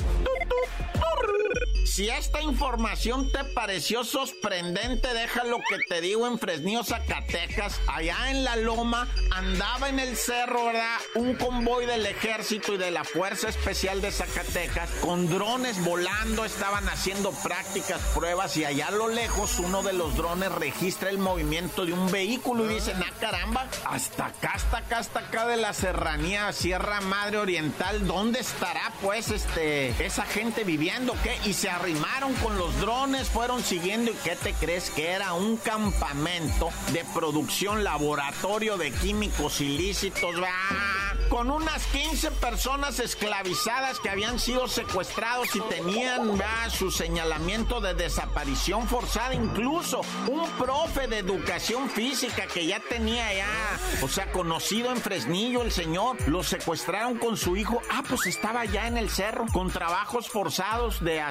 Si 1.85 2.09
esta 2.09 2.41
información 2.41 3.31
te 3.31 3.43
pareció 3.43 4.03
sorprendente, 4.03 5.13
déjalo 5.13 5.59
que 5.69 5.77
te 5.87 6.01
digo 6.01 6.25
en 6.25 6.39
Fresnillo, 6.39 6.83
Zacatecas, 6.83 7.79
allá 7.87 8.31
en 8.31 8.43
la 8.43 8.55
loma, 8.55 9.07
andaba 9.31 9.89
en 9.89 9.99
el 9.99 10.15
cerro, 10.15 10.65
¿verdad? 10.65 10.97
Un 11.15 11.35
convoy 11.35 11.85
del 11.85 12.05
ejército 12.05 12.73
y 12.73 12.77
de 12.77 12.89
la 12.89 13.03
Fuerza 13.03 13.49
Especial 13.49 14.01
de 14.01 14.11
Zacatecas 14.11 14.89
con 15.01 15.27
drones 15.29 15.83
volando, 15.83 16.45
estaban 16.45 16.87
haciendo 16.87 17.31
prácticas, 17.43 18.01
pruebas 18.15 18.55
y 18.57 18.65
allá 18.65 18.87
a 18.87 18.91
lo 18.91 19.09
lejos 19.09 19.59
uno 19.59 19.83
de 19.83 19.93
los 19.93 20.15
drones 20.15 20.51
registra 20.51 21.09
el 21.09 21.17
movimiento 21.17 21.85
de 21.85 21.93
un 21.93 22.09
vehículo 22.11 22.65
y 22.65 22.75
dicen, 22.75 23.01
ah 23.03 23.13
caramba, 23.19 23.67
hasta 23.85 24.27
acá, 24.27 24.53
hasta 24.55 24.77
acá, 24.77 24.97
hasta 24.99 25.19
acá 25.19 25.47
de 25.47 25.57
la 25.57 25.73
serranía 25.73 26.51
Sierra 26.53 27.01
Madre 27.01 27.37
Oriental, 27.37 28.07
¿dónde 28.07 28.39
estará 28.39 28.93
pues 29.01 29.29
este 29.29 29.89
esa 30.03 30.23
gente 30.23 30.63
viviendo? 30.63 31.13
¿Qué? 31.23 31.37
Y 31.45 31.53
se 31.53 31.72
arrimaron 31.75 32.33
con 32.35 32.57
los 32.57 32.79
drones, 32.79 33.29
fueron 33.29 33.63
siguiendo 33.63 34.11
y 34.11 34.15
¿qué 34.15 34.35
te 34.35 34.53
crees 34.53 34.89
que 34.89 35.11
era 35.11 35.33
un 35.33 35.57
campamento 35.57 36.69
de 36.91 37.03
producción 37.13 37.83
laboratorio 37.83 38.77
de 38.77 38.91
químicos 38.91 39.61
ilícitos? 39.61 40.35
¡Ah! 40.45 41.13
Con 41.29 41.49
unas 41.49 41.85
15 41.87 42.31
personas 42.31 42.99
esclavizadas 42.99 43.99
que 43.99 44.09
habían 44.09 44.39
sido 44.39 44.67
secuestrados 44.67 45.55
y 45.55 45.61
tenían 45.61 46.39
su 46.69 46.91
señalamiento 46.91 47.81
de 47.81 47.93
desaparición 47.93 48.87
forzada, 48.87 49.33
incluso 49.33 50.01
un 50.29 50.47
profe 50.51 51.07
de 51.07 51.19
educación 51.19 51.89
física 51.89 52.45
que 52.47 52.65
ya 52.67 52.79
tenía 52.79 53.33
ya, 53.33 53.47
o 54.01 54.07
sea, 54.07 54.31
conocido 54.31 54.91
en 54.91 54.97
Fresnillo 54.97 55.63
el 55.63 55.71
señor, 55.71 56.17
lo 56.27 56.43
secuestraron 56.43 57.17
con 57.17 57.37
su 57.37 57.55
hijo, 57.55 57.81
ah, 57.91 58.03
pues 58.07 58.27
estaba 58.27 58.65
ya 58.65 58.87
en 58.87 58.97
el 58.97 59.09
cerro, 59.09 59.45
con 59.51 59.71
trabajos 59.71 60.29
forzados 60.29 61.03
de 61.03 61.21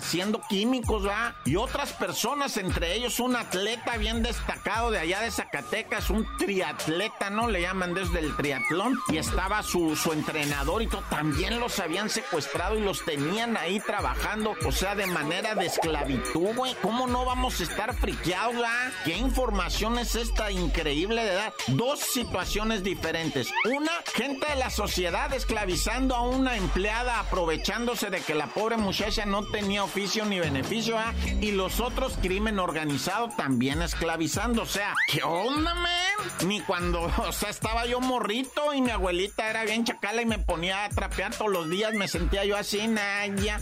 químicos, 0.48 1.06
¿va? 1.06 1.34
Y 1.44 1.56
otras 1.56 1.92
personas, 1.92 2.56
entre 2.56 2.94
ellos 2.94 3.20
un 3.20 3.36
atleta 3.36 3.96
bien 3.96 4.22
destacado 4.22 4.90
de 4.90 4.98
allá 4.98 5.20
de 5.20 5.30
Zacatecas, 5.30 6.10
un 6.10 6.26
triatleta, 6.38 7.30
¿no? 7.30 7.48
Le 7.48 7.62
llaman 7.62 7.94
desde 7.94 8.20
el 8.20 8.34
triatlón, 8.36 8.98
y 9.08 9.18
estaba 9.18 9.62
su 9.62 9.82
su, 9.96 10.12
entrenador 10.12 10.82
y 10.82 10.86
todo, 10.86 11.02
también 11.10 11.60
los 11.60 11.78
habían 11.78 12.08
secuestrado 12.08 12.78
y 12.78 12.82
los 12.82 13.04
tenían 13.04 13.56
ahí 13.56 13.80
trabajando, 13.80 14.54
o 14.64 14.72
sea, 14.72 14.94
de 14.94 15.06
manera 15.06 15.54
de 15.54 15.66
esclavitud, 15.66 16.54
güey. 16.54 16.74
¿Cómo 16.82 17.06
no 17.06 17.24
vamos 17.24 17.60
a 17.60 17.62
estar 17.64 17.94
friqueados, 17.94 18.54
ah? 18.64 18.90
¿Qué 19.04 19.16
información 19.16 19.98
es 19.98 20.14
esta 20.14 20.50
increíble 20.50 21.24
de 21.24 21.34
dar? 21.34 21.52
Dos 21.68 22.00
situaciones 22.00 22.82
diferentes. 22.82 23.52
Una, 23.64 23.92
gente 24.14 24.46
de 24.48 24.56
la 24.56 24.70
sociedad 24.70 25.32
esclavizando 25.32 26.14
a 26.14 26.22
una 26.22 26.56
empleada 26.56 27.20
aprovechándose 27.20 28.10
de 28.10 28.20
que 28.20 28.34
la 28.34 28.46
pobre 28.48 28.76
muchacha 28.76 29.24
no 29.26 29.44
tenía 29.44 29.84
oficio 29.84 30.21
ni 30.24 30.40
beneficio, 30.40 30.98
¿ah? 30.98 31.14
Y 31.40 31.52
los 31.52 31.80
otros, 31.80 32.18
crimen 32.20 32.58
organizado, 32.58 33.28
también 33.36 33.82
esclavizando. 33.82 34.62
O 34.62 34.66
sea, 34.66 34.94
¿qué 35.08 35.22
onda, 35.22 35.74
man? 35.74 36.46
Ni 36.46 36.60
cuando, 36.60 37.02
o 37.18 37.32
sea, 37.32 37.50
estaba 37.50 37.86
yo 37.86 38.00
morrito 38.00 38.74
y 38.74 38.80
mi 38.80 38.90
abuelita 38.90 39.48
era 39.48 39.64
bien 39.64 39.84
chacala 39.84 40.22
y 40.22 40.26
me 40.26 40.38
ponía 40.38 40.84
a 40.84 40.88
trapear 40.88 41.34
todos 41.34 41.50
los 41.50 41.68
días, 41.70 41.94
me 41.94 42.08
sentía 42.08 42.44
yo 42.44 42.56
así, 42.56 42.86
Naya. 42.86 43.60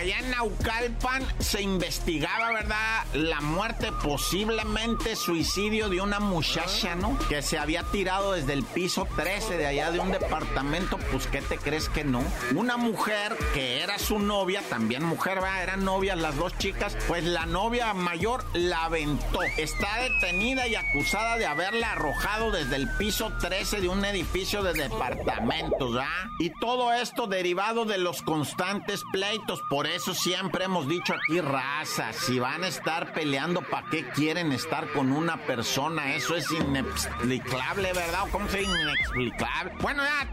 Allá 0.00 0.18
en 0.20 0.30
Naucalpan 0.30 1.26
se 1.40 1.60
investigaba, 1.60 2.52
¿verdad? 2.52 3.04
La 3.12 3.42
muerte, 3.42 3.92
posiblemente 4.02 5.14
suicidio 5.14 5.90
de 5.90 6.00
una 6.00 6.20
muchacha, 6.20 6.94
¿no? 6.94 7.18
Que 7.28 7.42
se 7.42 7.58
había 7.58 7.82
tirado 7.82 8.32
desde 8.32 8.54
el 8.54 8.64
piso 8.64 9.06
13 9.14 9.58
de 9.58 9.66
allá 9.66 9.90
de 9.90 9.98
un 9.98 10.10
departamento. 10.10 10.96
Pues, 11.12 11.26
¿qué 11.26 11.42
te 11.42 11.58
crees 11.58 11.90
que 11.90 12.02
no? 12.02 12.24
Una 12.54 12.78
mujer 12.78 13.36
que 13.52 13.82
era 13.82 13.98
su 13.98 14.18
novia, 14.18 14.62
también 14.70 15.04
mujer, 15.04 15.34
¿verdad? 15.34 15.64
Eran 15.64 15.84
novias 15.84 16.16
las 16.16 16.34
dos 16.34 16.56
chicas. 16.56 16.96
Pues 17.06 17.24
la 17.24 17.44
novia 17.44 17.92
mayor 17.92 18.42
la 18.54 18.86
aventó. 18.86 19.42
Está 19.58 20.00
detenida 20.00 20.66
y 20.66 20.76
acusada 20.76 21.36
de 21.36 21.44
haberla 21.44 21.92
arrojado 21.92 22.52
desde 22.52 22.76
el 22.76 22.88
piso 22.96 23.34
13 23.38 23.82
de 23.82 23.88
un 23.88 24.02
edificio 24.06 24.62
de 24.62 24.72
departamentos, 24.72 25.92
¿verdad? 25.92 26.08
Y 26.38 26.48
todo 26.58 26.90
esto 26.90 27.26
derivado 27.26 27.84
de 27.84 27.98
los 27.98 28.22
constantes 28.22 29.02
pleitos 29.12 29.60
por 29.68 29.89
eso 29.90 30.14
siempre 30.14 30.64
hemos 30.64 30.88
dicho 30.88 31.14
aquí, 31.14 31.40
raza, 31.40 32.12
si 32.12 32.38
van 32.38 32.64
a 32.64 32.68
estar 32.68 33.12
peleando, 33.12 33.62
¿para 33.62 33.88
qué 33.90 34.08
quieren 34.08 34.52
estar 34.52 34.90
con 34.92 35.12
una 35.12 35.36
persona? 35.46 36.14
Eso 36.14 36.36
es 36.36 36.50
inexplicable, 36.50 37.92
¿verdad? 37.92 38.24
¿Cómo 38.30 38.48
se 38.48 38.58
dice 38.58 38.70
inexplicable? 38.70 39.72
Bueno, 39.80 40.02
ya. 40.04 40.28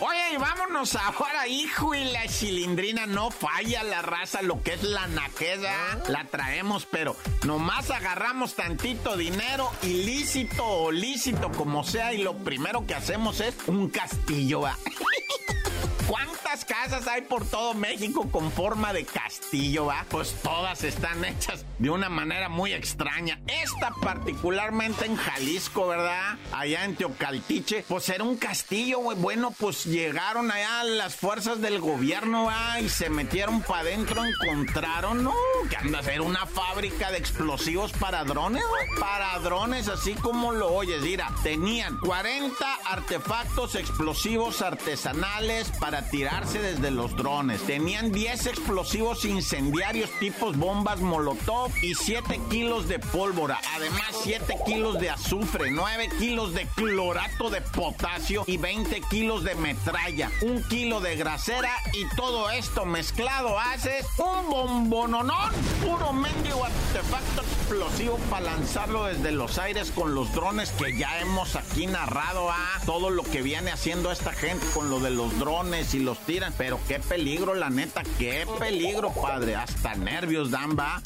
Oye, 0.00 0.38
vámonos 0.38 0.96
ahora, 0.96 1.46
hijo, 1.46 1.94
y 1.94 2.04
la 2.04 2.28
cilindrina 2.28 3.06
no 3.06 3.30
falla 3.30 3.82
la 3.84 4.02
raza, 4.02 4.42
lo 4.42 4.62
que 4.62 4.74
es 4.74 4.82
la 4.82 5.06
naqueda, 5.06 6.02
la 6.08 6.24
traemos, 6.24 6.86
pero 6.86 7.16
nomás 7.44 7.90
agarramos 7.90 8.54
tantito 8.54 9.16
dinero, 9.16 9.70
ilícito 9.82 10.66
o 10.66 10.90
lícito, 10.90 11.50
como 11.52 11.84
sea, 11.84 12.12
y 12.12 12.22
lo 12.22 12.36
primero 12.38 12.86
que 12.86 12.94
hacemos 12.94 13.40
es 13.40 13.54
un 13.66 13.88
castillo, 13.90 14.62
¿va? 14.62 14.76
¿Cuántas 16.46 16.64
casas 16.64 17.08
hay 17.08 17.22
por 17.22 17.44
todo 17.44 17.74
México 17.74 18.28
con 18.30 18.52
forma 18.52 18.92
de 18.92 19.04
castillo, 19.04 19.86
va? 19.86 20.06
Pues 20.08 20.32
todas 20.44 20.84
están 20.84 21.24
hechas 21.24 21.64
de 21.80 21.90
una 21.90 22.08
manera 22.08 22.48
muy 22.48 22.72
extraña. 22.72 23.40
Esta 23.48 23.90
particularmente 24.00 25.06
en 25.06 25.16
Jalisco, 25.16 25.88
¿verdad? 25.88 26.36
Allá 26.52 26.84
en 26.84 26.94
Teocaltiche, 26.94 27.84
pues 27.88 28.08
era 28.10 28.22
un 28.22 28.36
castillo, 28.36 29.00
güey. 29.00 29.18
Bueno, 29.18 29.52
pues 29.58 29.86
llegaron 29.86 30.52
allá 30.52 30.84
las 30.84 31.16
fuerzas 31.16 31.60
del 31.60 31.80
gobierno, 31.80 32.44
¿va? 32.44 32.78
Y 32.80 32.90
se 32.90 33.10
metieron 33.10 33.60
para 33.62 33.80
adentro, 33.80 34.22
encontraron, 34.24 35.24
¿no? 35.24 35.34
Que 35.68 35.76
anda 35.76 35.98
a 35.98 36.04
ser 36.04 36.20
una 36.20 36.46
fábrica 36.46 37.10
de 37.10 37.18
explosivos 37.18 37.90
para 37.92 38.22
drones, 38.22 38.62
güey. 38.68 39.00
Para 39.00 39.36
drones, 39.40 39.88
así 39.88 40.14
como 40.14 40.52
lo 40.52 40.68
oyes. 40.68 41.02
Mira, 41.02 41.28
tenían 41.42 41.98
40 41.98 42.54
artefactos 42.84 43.74
explosivos 43.74 44.62
artesanales 44.62 45.72
para 45.80 46.08
desde 46.44 46.90
los 46.90 47.16
drones. 47.16 47.62
Tenían 47.62 48.12
10 48.12 48.46
explosivos 48.46 49.24
incendiarios 49.24 50.10
tipos 50.20 50.56
bombas 50.56 51.00
molotov 51.00 51.70
y 51.82 51.94
7 51.94 52.40
kilos 52.50 52.88
de 52.88 52.98
pólvora. 52.98 53.58
Además 53.74 54.14
7 54.22 54.54
kilos 54.66 54.98
de 54.98 55.08
azufre, 55.08 55.70
9 55.70 56.10
kilos 56.18 56.52
de 56.52 56.66
clorato 56.74 57.48
de 57.48 57.62
potasio 57.62 58.44
y 58.46 58.58
20 58.58 59.00
kilos 59.08 59.44
de 59.44 59.54
metralla. 59.54 60.30
Un 60.42 60.62
kilo 60.64 61.00
de 61.00 61.16
grasera 61.16 61.72
y 61.94 62.06
todo 62.16 62.50
esto 62.50 62.84
mezclado 62.84 63.58
hace 63.58 64.04
un 64.18 64.50
bombononón. 64.50 65.52
Puro 65.82 66.12
mendigo 66.12 66.64
artefacto 66.64 67.40
explosivo 67.40 68.18
para 68.30 68.46
lanzarlo 68.46 69.06
desde 69.06 69.32
los 69.32 69.58
aires 69.58 69.90
con 69.90 70.14
los 70.14 70.32
drones 70.32 70.70
que 70.72 70.96
ya 70.96 71.18
hemos 71.20 71.56
aquí 71.56 71.86
narrado 71.86 72.50
a 72.50 72.80
todo 72.84 73.08
lo 73.10 73.22
que 73.22 73.42
viene 73.42 73.70
haciendo 73.72 74.12
esta 74.12 74.32
gente 74.32 74.64
con 74.74 74.90
lo 74.90 75.00
de 75.00 75.10
los 75.10 75.38
drones 75.38 75.94
y 75.94 76.00
los 76.00 76.25
tiran. 76.26 76.52
Pero 76.58 76.78
qué 76.88 76.98
peligro, 76.98 77.54
la 77.54 77.70
neta, 77.70 78.02
qué 78.18 78.46
peligro, 78.58 79.12
padre. 79.12 79.56
Hasta 79.56 79.94
nervios 79.94 80.50
dan, 80.50 80.76
va. 80.78 81.00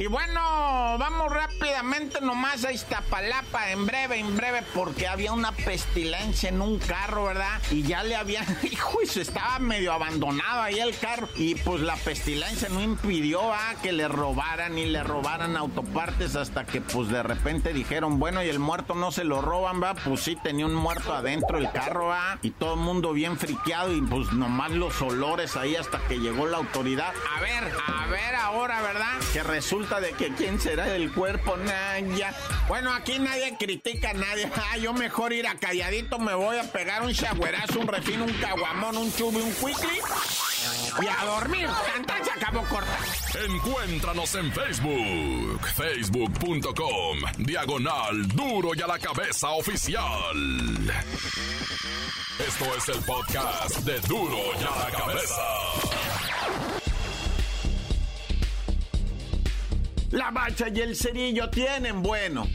Y 0.00 0.06
bueno, 0.06 0.40
vamos 0.98 1.30
rápidamente 1.30 2.22
nomás 2.22 2.64
a 2.64 2.72
Iztapalapa, 2.72 3.70
en 3.70 3.84
breve, 3.84 4.18
en 4.18 4.34
breve, 4.34 4.62
porque 4.72 5.06
había 5.06 5.32
una 5.34 5.52
pestilencia 5.52 6.48
en 6.48 6.62
un 6.62 6.78
carro, 6.78 7.24
¿verdad? 7.24 7.60
Y 7.70 7.82
ya 7.82 8.02
le 8.02 8.16
habían, 8.16 8.46
hijo, 8.62 9.02
y 9.02 9.06
se 9.06 9.20
estaba 9.20 9.58
medio 9.58 9.92
abandonado 9.92 10.62
ahí 10.62 10.80
el 10.80 10.96
carro. 10.96 11.28
Y 11.36 11.54
pues 11.56 11.82
la 11.82 11.96
pestilencia 11.96 12.70
no 12.70 12.80
impidió 12.80 13.52
a 13.52 13.74
que 13.82 13.92
le 13.92 14.08
robaran 14.08 14.78
y 14.78 14.86
le 14.86 15.02
robaran 15.02 15.54
autopartes 15.58 16.34
hasta 16.34 16.64
que 16.64 16.80
pues 16.80 17.08
de 17.08 17.22
repente 17.22 17.74
dijeron, 17.74 18.18
bueno, 18.18 18.42
y 18.42 18.48
el 18.48 18.58
muerto 18.58 18.94
no 18.94 19.12
se 19.12 19.24
lo 19.24 19.42
roban, 19.42 19.82
va. 19.82 19.94
Pues 19.96 20.20
sí, 20.20 20.34
tenía 20.42 20.64
un 20.64 20.74
muerto 20.74 21.12
adentro 21.12 21.58
el 21.58 21.70
carro, 21.72 22.06
va. 22.06 22.38
Y 22.40 22.52
todo 22.52 22.72
el 22.72 22.80
mundo 22.80 23.12
bien 23.12 23.36
friqueado 23.40 23.92
y 23.92 24.02
pues 24.02 24.32
nomás 24.32 24.70
los 24.70 25.00
olores 25.00 25.56
ahí 25.56 25.74
hasta 25.74 25.98
que 26.06 26.18
llegó 26.18 26.46
la 26.46 26.58
autoridad. 26.58 27.12
A 27.36 27.40
ver, 27.40 27.72
a 27.86 28.06
ver 28.06 28.34
ahora, 28.34 28.82
¿verdad? 28.82 29.18
Que 29.32 29.42
resulta 29.42 29.98
de 29.98 30.12
que 30.12 30.32
quién 30.34 30.60
será 30.60 30.94
el 30.94 31.10
cuerpo, 31.12 31.56
Naya. 31.56 32.34
Bueno, 32.68 32.92
aquí 32.92 33.18
nadie 33.18 33.56
critica 33.58 34.10
a 34.10 34.14
nadie. 34.14 34.50
Ah, 34.72 34.76
yo 34.76 34.92
mejor 34.92 35.32
ir 35.32 35.48
a 35.48 35.54
calladito, 35.54 36.18
me 36.18 36.34
voy 36.34 36.58
a 36.58 36.62
pegar 36.70 37.02
un 37.02 37.12
chagüerazo, 37.12 37.80
un 37.80 37.88
refino, 37.88 38.24
un 38.24 38.32
caguamón, 38.34 38.96
un 38.98 39.12
chubi, 39.12 39.38
un 39.38 39.52
quickly. 39.54 40.00
Y 41.02 41.06
a 41.06 41.24
dormir, 41.24 41.68
cantar 41.92 42.24
se 42.24 42.30
acabó 42.30 42.62
corta. 42.68 42.98
Encuéntranos 43.46 44.34
en 44.34 44.52
Facebook, 44.52 45.66
facebook.com, 45.76 47.18
diagonal 47.38 48.28
duro 48.28 48.70
y 48.74 48.82
a 48.82 48.86
la 48.86 48.98
cabeza 48.98 49.50
oficial. 49.50 50.92
Esto 52.38 52.64
es 52.76 52.88
el 52.88 53.04
podcast 53.04 53.78
de 53.80 54.00
duro 54.00 54.38
y 54.58 54.64
a 54.64 54.84
la 54.84 54.98
cabeza. 54.98 55.42
La 60.10 60.30
bacha 60.30 60.68
y 60.68 60.80
el 60.80 60.96
cerillo 60.96 61.48
tienen 61.50 62.02
bueno. 62.02 62.48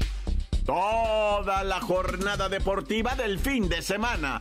Toda 0.66 1.64
la 1.64 1.80
jornada 1.80 2.50
deportiva 2.50 3.16
del 3.16 3.40
fin 3.40 3.70
de 3.70 3.82
semana. 3.82 4.40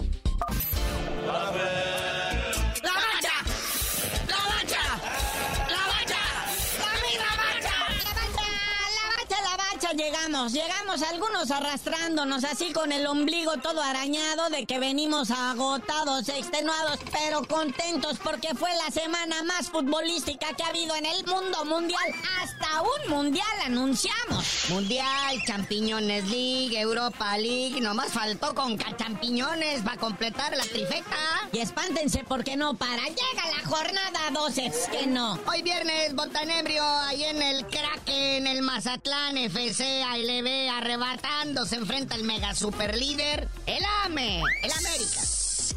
Llegamos, 10.25 10.53
llegamos 10.53 11.03
algunos 11.03 11.51
arrastrándonos 11.51 12.45
así 12.45 12.73
con 12.73 12.93
el 12.93 13.07
ombligo 13.07 13.59
todo 13.59 13.83
arañado 13.83 14.49
de 14.49 14.65
que 14.65 14.79
venimos 14.79 15.31
agotados, 15.31 16.29
extenuados, 16.31 16.99
pero 17.13 17.43
contentos 17.47 18.19
porque 18.23 18.55
fue 18.55 18.71
la 18.87 18.91
semana 18.91 19.43
más 19.43 19.69
futbolística 19.69 20.55
que 20.57 20.63
ha 20.63 20.69
habido 20.69 20.95
en 20.97 21.05
el 21.05 21.27
mundo 21.27 21.65
mundial. 21.67 22.01
Hasta 22.41 22.83
un 22.83 23.11
mundial 23.11 23.47
anunciamos. 23.67 24.71
Mundial, 24.71 25.43
Champiñones 25.47 26.25
League, 26.31 26.79
Europa 26.79 27.37
League, 27.37 27.81
nomás 27.81 28.13
faltó 28.13 28.55
con 28.55 28.79
champiñones 28.79 29.83
para 29.83 29.99
completar 29.99 30.57
la 30.57 30.65
trifecta. 30.65 31.17
Y 31.53 31.59
espántense 31.59 32.25
porque 32.27 32.57
no 32.57 32.75
para, 32.75 33.03
llega 33.03 33.51
la 33.59 33.69
jornada 33.69 34.31
12, 34.33 34.67
es 34.67 34.89
que 34.89 35.07
no. 35.07 35.39
Hoy 35.47 35.63
viernes, 35.63 36.15
Botanebrio, 36.15 36.83
ahí 36.85 37.25
en 37.25 37.43
el 37.43 37.67
crack, 37.67 38.03
en 38.07 38.47
el 38.47 38.63
Mazatlán 38.63 39.37
FC 39.37 40.03
ve 40.23 40.69
arrebatando, 40.69 41.67
se 41.67 41.77
enfrenta 41.77 42.15
el 42.15 42.23
mega 42.23 42.55
super 42.55 42.97
líder, 42.97 43.49
el 43.67 43.83
AME, 44.05 44.43
el 44.63 44.71
América. 44.71 45.21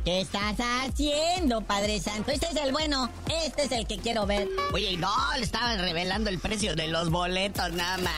¿Qué 0.07 0.21
estás 0.21 0.55
haciendo, 0.57 1.59
Padre 1.59 1.99
Santo? 1.99 2.31
Este 2.31 2.47
es 2.47 2.55
el 2.55 2.71
bueno, 2.71 3.09
este 3.43 3.63
es 3.63 3.71
el 3.73 3.85
que 3.85 3.97
quiero 3.97 4.25
ver. 4.25 4.47
Oye, 4.71 4.95
no, 4.95 5.11
le 5.35 5.43
estaban 5.43 5.79
revelando 5.79 6.29
el 6.29 6.39
precio 6.39 6.77
de 6.77 6.87
los 6.87 7.09
boletos, 7.09 7.73
nada 7.73 7.97
más. 7.97 8.13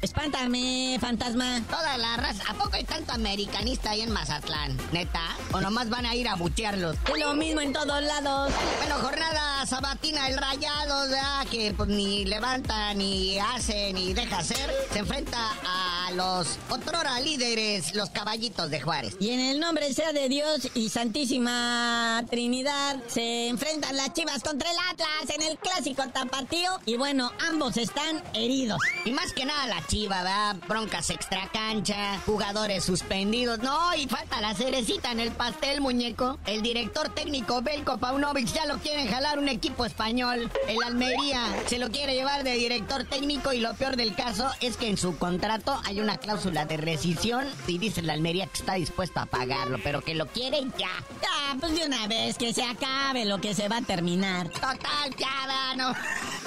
Espántame, 0.00 0.96
fantasma. 0.98 1.60
Toda 1.68 1.98
la 1.98 2.16
raza. 2.16 2.42
¿A 2.48 2.54
poco 2.54 2.70
hay 2.72 2.84
tanto 2.84 3.12
americanista 3.12 3.90
ahí 3.90 4.00
en 4.00 4.12
Mazatlán? 4.12 4.78
¿Neta? 4.92 5.20
¿O 5.52 5.60
nomás 5.60 5.90
van 5.90 6.06
a 6.06 6.14
ir 6.14 6.26
a 6.26 6.36
buchearlos? 6.36 6.96
Lo 7.18 7.34
mismo 7.34 7.60
en 7.60 7.74
todos 7.74 8.02
lados. 8.02 8.50
Bueno, 8.78 8.94
jornada 8.94 9.66
sabatina, 9.66 10.26
el 10.26 10.38
rayado, 10.38 11.02
¿verdad? 11.02 11.46
Que 11.50 11.74
pues 11.76 11.90
ni 11.90 12.24
levanta, 12.24 12.94
ni 12.94 13.38
hace, 13.38 13.92
ni 13.92 14.14
deja 14.14 14.38
hacer. 14.38 14.74
Se 14.90 15.00
enfrenta 15.00 15.50
a 15.66 15.89
a 16.10 16.14
los 16.14 16.58
otrora 16.68 17.20
líderes, 17.20 17.94
los 17.94 18.10
caballitos 18.10 18.70
de 18.70 18.80
Juárez. 18.80 19.16
Y 19.20 19.30
en 19.30 19.40
el 19.40 19.60
nombre 19.60 19.92
sea 19.92 20.12
de 20.12 20.28
Dios 20.28 20.68
y 20.74 20.88
Santísima 20.88 22.24
Trinidad 22.28 22.96
se 23.06 23.48
enfrentan 23.48 23.96
las 23.96 24.12
Chivas 24.12 24.42
contra 24.42 24.70
el 24.70 24.76
Atlas 24.90 25.34
en 25.34 25.42
el 25.42 25.58
clásico 25.58 26.02
tapatío 26.08 26.70
y 26.86 26.96
bueno, 26.96 27.30
ambos 27.48 27.76
están 27.76 28.22
heridos. 28.34 28.80
Y 29.04 29.12
más 29.12 29.32
que 29.32 29.44
nada 29.44 29.66
la 29.66 29.86
Chiva, 29.86 30.22
¿verdad? 30.22 30.56
Broncas 30.68 31.10
extra 31.10 31.48
cancha, 31.52 32.18
jugadores 32.26 32.84
suspendidos. 32.84 33.60
No, 33.60 33.94
y 33.94 34.06
falta 34.08 34.40
la 34.40 34.54
cerecita 34.54 35.12
en 35.12 35.20
el 35.20 35.30
pastel, 35.30 35.80
muñeco. 35.80 36.38
El 36.46 36.62
director 36.62 37.08
técnico 37.14 37.62
Belko 37.62 37.98
Paunovic 37.98 38.46
ya 38.52 38.66
lo 38.66 38.78
quieren 38.78 39.08
jalar 39.08 39.38
un 39.38 39.48
equipo 39.48 39.84
español. 39.84 40.50
El 40.66 40.82
Almería 40.84 41.44
se 41.66 41.78
lo 41.78 41.90
quiere 41.90 42.14
llevar 42.14 42.44
de 42.44 42.52
director 42.54 43.04
técnico 43.04 43.52
y 43.52 43.60
lo 43.60 43.74
peor 43.74 43.96
del 43.96 44.14
caso 44.14 44.48
es 44.60 44.76
que 44.76 44.88
en 44.88 44.96
su 44.96 45.16
contrato 45.18 45.80
hay 45.84 45.99
una 46.00 46.18
cláusula 46.18 46.64
de 46.64 46.76
rescisión 46.76 47.46
y 47.66 47.78
dice 47.78 48.02
la 48.02 48.12
Almería 48.12 48.46
que 48.46 48.58
está 48.58 48.74
dispuesto 48.74 49.20
a 49.20 49.26
pagarlo, 49.26 49.78
pero 49.82 50.00
que 50.00 50.14
lo 50.14 50.26
quiere 50.26 50.62
ya. 50.78 50.90
Ya, 51.20 51.56
pues 51.58 51.74
de 51.74 51.86
una 51.86 52.06
vez 52.06 52.36
que 52.38 52.52
se 52.52 52.62
acabe 52.62 53.24
lo 53.24 53.40
que 53.40 53.54
se 53.54 53.68
va 53.68 53.78
a 53.78 53.82
terminar. 53.82 54.48
Total, 54.50 55.14
ya, 55.18 55.74
no. 55.76 55.94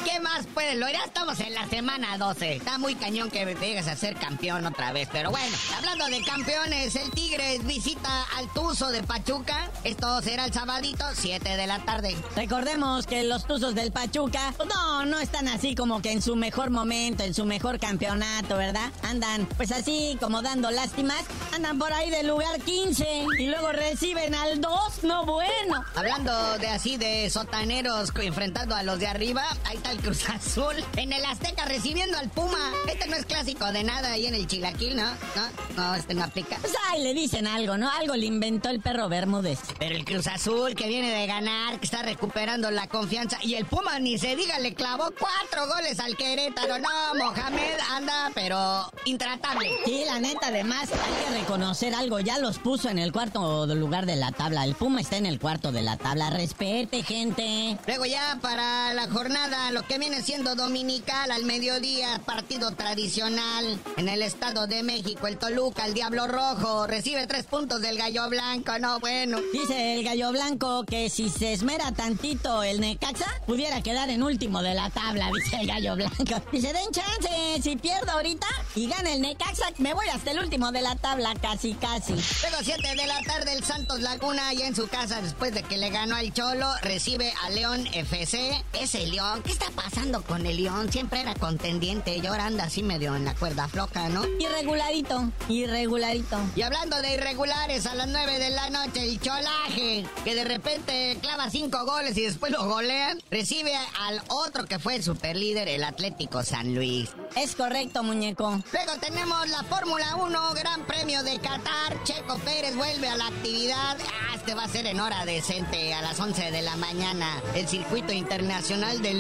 ¿Qué 0.04 0.20
más 0.20 0.46
puede? 0.54 0.76
Lo 0.76 0.90
ya 0.90 1.04
estamos 1.06 1.40
en 1.40 1.54
la 1.54 1.68
semana 1.70 2.18
12. 2.18 2.58
Está 2.58 2.78
muy 2.78 2.96
cañón 2.96 3.32
que 3.32 3.46
llegues 3.56 3.88
a 3.88 3.96
ser 3.96 4.16
campeón 4.16 4.66
otra 4.66 4.92
vez. 4.92 5.08
Pero 5.12 5.32
bueno, 5.32 5.56
hablando 5.78 6.06
de 6.08 6.22
campeones, 6.24 6.96
el 6.96 7.10
Tigres 7.12 7.66
visita 7.66 8.24
al 8.36 8.52
Tuzo 8.54 8.92
de 8.92 9.02
Pachuca. 9.04 9.70
Esto 9.86 10.22
será 10.22 10.46
el 10.46 10.54
sabadito, 10.54 11.06
7 11.14 11.56
de 11.56 11.68
la 11.68 11.80
tarde. 11.80 12.18
Recordemos 12.36 13.08
que 13.08 13.24
los 13.24 13.46
Tuzos 13.48 13.76
del 13.76 13.94
Pachuca, 13.94 14.54
pues 14.58 14.68
no, 14.68 15.06
no 15.06 15.20
están 15.20 15.48
así 15.48 15.74
como 15.74 16.02
que 16.02 16.12
en 16.12 16.22
su 16.22 16.36
mejor 16.36 16.70
momento, 16.70 17.24
en 17.24 17.34
su 17.34 17.46
mejor 17.46 17.80
campeonato, 17.80 18.58
¿verdad? 18.58 18.92
Andan 19.04 19.46
pues 19.56 19.72
así 19.72 20.18
como 20.20 20.42
dando 20.42 20.70
lástimas. 20.70 21.24
Andan 21.54 21.80
por 21.80 21.94
ahí 21.94 22.10
del 22.10 22.28
lugar 22.28 22.60
15 22.60 23.26
y 23.40 23.48
luego 23.48 23.72
reciben 23.72 24.36
al 24.36 24.60
2. 24.60 25.04
No 25.04 25.26
bueno. 25.26 25.84
Hablando 25.96 26.58
de 26.58 26.68
así 26.68 26.98
de 26.98 27.30
sotaneros 27.30 28.12
enfrentando 28.22 28.76
a 28.76 28.84
los 28.84 29.00
de 29.00 29.08
arriba, 29.08 29.44
ahí 29.66 29.78
está 29.78 29.93
el 29.94 30.00
Cruz 30.00 30.28
Azul 30.28 30.74
en 30.98 31.14
el 31.14 31.24
Azteca 31.24 31.66
recibiendo 31.66 32.18
al 32.18 32.28
Puma. 32.30 32.58
Este 32.88 33.08
no 33.08 33.16
es 33.16 33.26
clásico 33.26 33.72
de 33.72 33.84
nada 33.84 34.14
ahí 34.14 34.26
en 34.26 34.34
el 34.34 34.48
Chilaquil, 34.48 34.96
¿no? 34.96 35.06
No, 35.06 35.50
no, 35.76 35.96
este 35.96 36.16
no 36.16 36.24
aplica. 36.24 36.58
Pues 36.62 36.74
ahí 36.90 37.04
le 37.04 37.14
dicen 37.14 37.46
algo, 37.46 37.78
¿no? 37.78 37.92
Algo 37.92 38.16
le 38.16 38.26
inventó 38.26 38.70
el 38.70 38.80
perro 38.80 39.08
Bermúdez. 39.08 39.60
Pero 39.78 39.96
el 39.96 40.04
Cruz 40.04 40.26
Azul 40.26 40.74
que 40.74 40.88
viene 40.88 41.12
de 41.12 41.28
ganar, 41.28 41.80
que 41.80 41.86
está 41.86 42.02
recuperando 42.02 42.72
la 42.72 42.88
confianza. 42.88 43.38
Y 43.44 43.54
el 43.54 43.66
Puma, 43.66 44.00
ni 44.00 44.18
se 44.18 44.36
diga, 44.36 44.58
le 44.58 44.74
clavó 44.74 45.12
cuatro 45.20 45.68
goles 45.68 46.00
al 46.00 46.18
Querétaro. 46.18 46.80
No, 46.80 47.14
Mohamed 47.16 47.78
anda, 47.92 48.32
pero 48.34 48.90
intratable. 49.06 49.70
Sí, 49.86 50.04
la 50.08 50.20
neta, 50.20 50.48
además, 50.48 50.90
hay 50.92 51.26
que 51.26 51.42
reconocer 51.42 51.94
algo. 51.94 52.20
Ya 52.20 52.40
los 52.40 52.58
puso 52.58 52.90
en 52.90 52.98
el 52.98 53.12
cuarto 53.12 53.68
lugar 53.68 54.08
de 54.08 54.16
la 54.16 54.32
tabla. 54.32 54.64
El 54.64 54.74
Puma 54.74 55.02
está 55.02 55.18
en 55.18 55.28
el 55.28 55.40
cuarto 55.40 55.72
de 55.72 55.84
la 55.84 55.98
tabla. 55.98 56.32
Respete, 56.32 57.04
gente. 57.04 57.78
Luego 57.86 58.06
ya 58.06 58.40
para 58.42 58.92
la 58.96 59.08
jornada, 59.08 59.70
lo 59.72 59.83
que 59.88 59.98
viene 59.98 60.22
siendo 60.22 60.56
dominical 60.56 61.32
al 61.32 61.44
mediodía, 61.46 62.22
partido 62.26 62.72
tradicional 62.72 63.80
en 63.98 64.10
el 64.10 64.22
Estado 64.22 64.68
de 64.68 64.84
México, 64.84 65.28
el 65.28 65.38
Toluca, 65.38 65.86
el 65.86 65.94
Diablo 65.94 66.28
Rojo, 66.28 66.88
recibe 66.88 67.28
tres 67.28 67.46
puntos 67.46 67.82
del 67.82 67.98
Gallo 67.98 68.30
Blanco, 68.30 68.78
no 68.80 69.00
bueno. 69.00 69.40
Dice 69.52 69.96
el 69.96 70.04
Gallo 70.04 70.32
Blanco 70.32 70.84
que 70.86 71.10
si 71.10 71.30
se 71.30 71.54
esmera 71.54 71.92
tantito 71.92 72.64
el 72.64 72.80
Necaxa, 72.80 73.28
pudiera 73.46 73.82
quedar 73.82 74.10
en 74.10 74.24
último 74.24 74.62
de 74.62 74.74
la 74.74 74.90
tabla, 74.90 75.30
dice 75.34 75.58
el 75.62 75.68
Gallo 75.68 75.96
Blanco. 75.96 76.42
Dice, 76.52 76.74
den 76.74 76.92
chance, 76.92 77.62
si 77.62 77.76
pierdo 77.76 78.12
ahorita 78.12 78.48
y 78.76 78.88
gana 78.88 79.14
el 79.14 79.22
Necaxa, 79.22 79.68
me 79.78 79.94
voy 79.94 80.08
hasta 80.08 80.32
el 80.32 80.40
último 80.40 80.72
de 80.72 80.82
la 80.82 80.96
tabla, 80.96 81.34
casi, 81.42 81.74
casi. 81.74 82.14
Luego 82.14 82.58
7 82.64 82.96
de 82.96 83.08
la 83.08 83.22
tarde, 83.22 83.54
el 83.54 83.64
Santos 83.64 84.00
Laguna, 84.02 84.54
ya 84.54 84.68
en 84.68 84.76
su 84.76 84.88
casa, 84.88 85.22
después 85.22 85.54
de 85.54 85.64
que 85.64 85.78
le 85.78 85.90
ganó 85.90 86.16
al 86.16 86.34
Cholo, 86.34 86.68
recibe 86.82 87.34
a 87.44 87.50
León 87.50 87.86
FC. 87.94 88.64
Ese 88.74 89.06
León, 89.08 89.42
¿qué 89.44 89.52
está 89.52 89.73
pasando 89.76 90.22
con 90.24 90.46
el 90.46 90.64
León? 90.64 90.92
Siempre 90.92 91.22
era 91.22 91.36
contendiente 91.36 92.18
y 92.18 92.26
ahora 92.26 92.46
anda 92.46 92.66
así 92.66 92.84
medio 92.84 93.16
en 93.16 93.26
la 93.26 93.36
cuerda 93.36 93.68
floja, 93.68 94.10
¿no? 94.10 94.24
Irregularito, 94.40 95.32
irregularito. 95.50 96.38
Y 96.56 96.62
hablando 96.62 97.02
de 97.02 97.16
irregulares, 97.16 97.86
a 97.86 97.96
las 97.96 98.08
9 98.08 98.40
de 98.40 98.50
la 98.50 98.70
noche, 98.70 99.04
el 99.04 99.20
Cholaje, 99.20 100.06
que 100.24 100.36
de 100.36 100.44
repente 100.44 101.18
clava 101.22 101.50
cinco 101.50 101.86
goles 101.86 102.18
y 102.18 102.24
después 102.24 102.52
lo 102.52 102.66
golean, 102.66 103.20
recibe 103.30 103.74
al 104.00 104.22
otro 104.30 104.66
que 104.66 104.80
fue 104.80 104.96
el 104.96 105.04
superlíder, 105.04 105.68
el 105.68 105.84
Atlético 105.84 106.44
San 106.44 106.74
Luis. 106.76 107.10
Es 107.36 107.56
correcto, 107.56 108.04
muñeco. 108.04 108.62
Luego 108.72 108.92
tenemos 109.00 109.48
la 109.50 109.64
Fórmula 109.64 110.16
1, 110.16 110.54
Gran 110.54 110.86
Premio 110.86 111.24
de 111.24 111.40
Qatar. 111.40 112.04
Checo 112.04 112.38
Pérez 112.40 112.76
vuelve 112.76 113.08
a 113.08 113.18
la 113.18 113.28
actividad. 113.28 113.98
Ah, 114.00 114.36
este 114.36 114.54
va 114.54 114.64
a 114.64 114.68
ser 114.68 114.86
en 114.86 115.00
hora 115.00 115.26
decente, 115.26 115.94
a 115.94 116.02
las 116.02 116.20
11 116.20 116.52
de 116.52 116.62
la 116.62 116.76
mañana. 116.76 117.42
El 117.56 117.68
circuito 117.68 118.12
internacional 118.14 119.02
de 119.02 119.14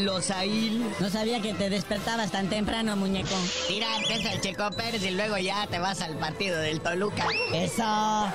No 1.00 1.10
sabía 1.10 1.42
que 1.42 1.54
te 1.54 1.70
despertabas 1.70 2.32
tan 2.32 2.50
temprano, 2.50 2.96
muñeco. 2.96 3.36
Mira, 3.70 3.88
empieza 3.98 4.34
el 4.34 4.42
Checo 4.42 4.70
Pérez 4.72 5.04
y 5.04 5.12
luego 5.12 5.38
ya 5.38 5.68
te 5.68 5.78
vas 5.80 6.02
al 6.02 6.18
partido 6.18 6.60
del 6.60 6.82
Toluca. 6.82 7.28
Eso. 7.54 8.28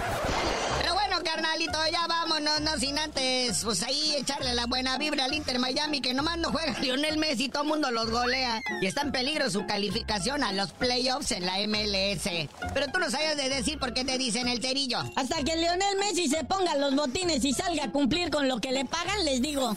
Pero 0.81 0.95
bueno, 0.95 1.17
carnalito, 1.25 1.79
ya 1.91 2.07
vámonos, 2.07 2.61
no 2.61 2.79
sin 2.79 2.99
antes, 2.99 3.63
pues 3.65 3.83
ahí 3.83 4.15
echarle 4.17 4.55
la 4.55 4.67
buena 4.67 4.97
vibra 4.97 5.25
al 5.25 5.35
Inter 5.35 5.59
Miami, 5.59 6.01
que 6.01 6.15
nomás 6.15 6.39
no 6.39 6.51
juega 6.53 6.79
Lionel 6.81 7.19
Messi, 7.19 7.49
todo 7.49 7.65
el 7.65 7.69
mundo 7.69 7.91
los 7.91 8.11
golea. 8.11 8.63
Y 8.81 8.87
está 8.87 9.03
en 9.03 9.13
peligro 9.13 9.51
su 9.51 9.67
calificación 9.67 10.45
a 10.45 10.53
los 10.53 10.73
playoffs 10.73 11.33
en 11.33 11.45
la 11.45 11.59
MLS. 11.67 12.49
Pero 12.75 12.87
tú 12.93 13.01
no 13.01 13.11
sabes 13.11 13.37
de 13.37 13.49
decir 13.49 13.79
por 13.79 13.93
qué 13.93 14.05
te 14.05 14.17
dicen 14.19 14.49
el 14.49 14.63
cerillo. 14.63 15.01
Hasta 15.17 15.43
que 15.43 15.57
Lionel 15.57 15.99
Messi 15.99 16.29
se 16.29 16.45
ponga 16.45 16.77
los 16.77 16.95
botines 16.95 17.45
y 17.45 17.53
salga 17.53 17.85
a 17.85 17.91
cumplir 17.91 18.31
con 18.31 18.49
lo 18.49 18.61
que 18.61 18.73
le 18.73 18.85
pagan, 18.85 19.25
les 19.25 19.43
digo. 19.43 19.77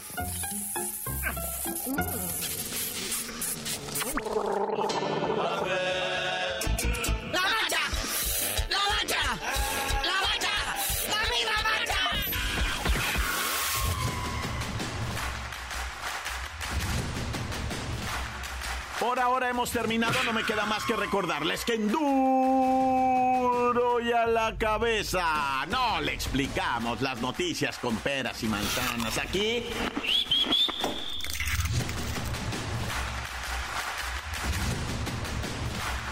Por 18.99 19.19
ahora 19.19 19.49
hemos 19.49 19.71
terminado, 19.71 20.13
no 20.23 20.31
me 20.31 20.43
queda 20.43 20.65
más 20.65 20.85
que 20.85 20.95
recordarles 20.95 21.65
que 21.65 21.73
en 21.73 21.91
duro 21.91 23.99
y 23.99 24.11
a 24.11 24.27
la 24.27 24.55
cabeza 24.57 25.65
no 25.69 25.99
le 26.01 26.13
explicamos 26.13 27.01
las 27.01 27.19
noticias 27.19 27.79
con 27.79 27.95
peras 27.97 28.43
y 28.43 28.47
manzanas. 28.47 29.17
Aquí 29.17 29.65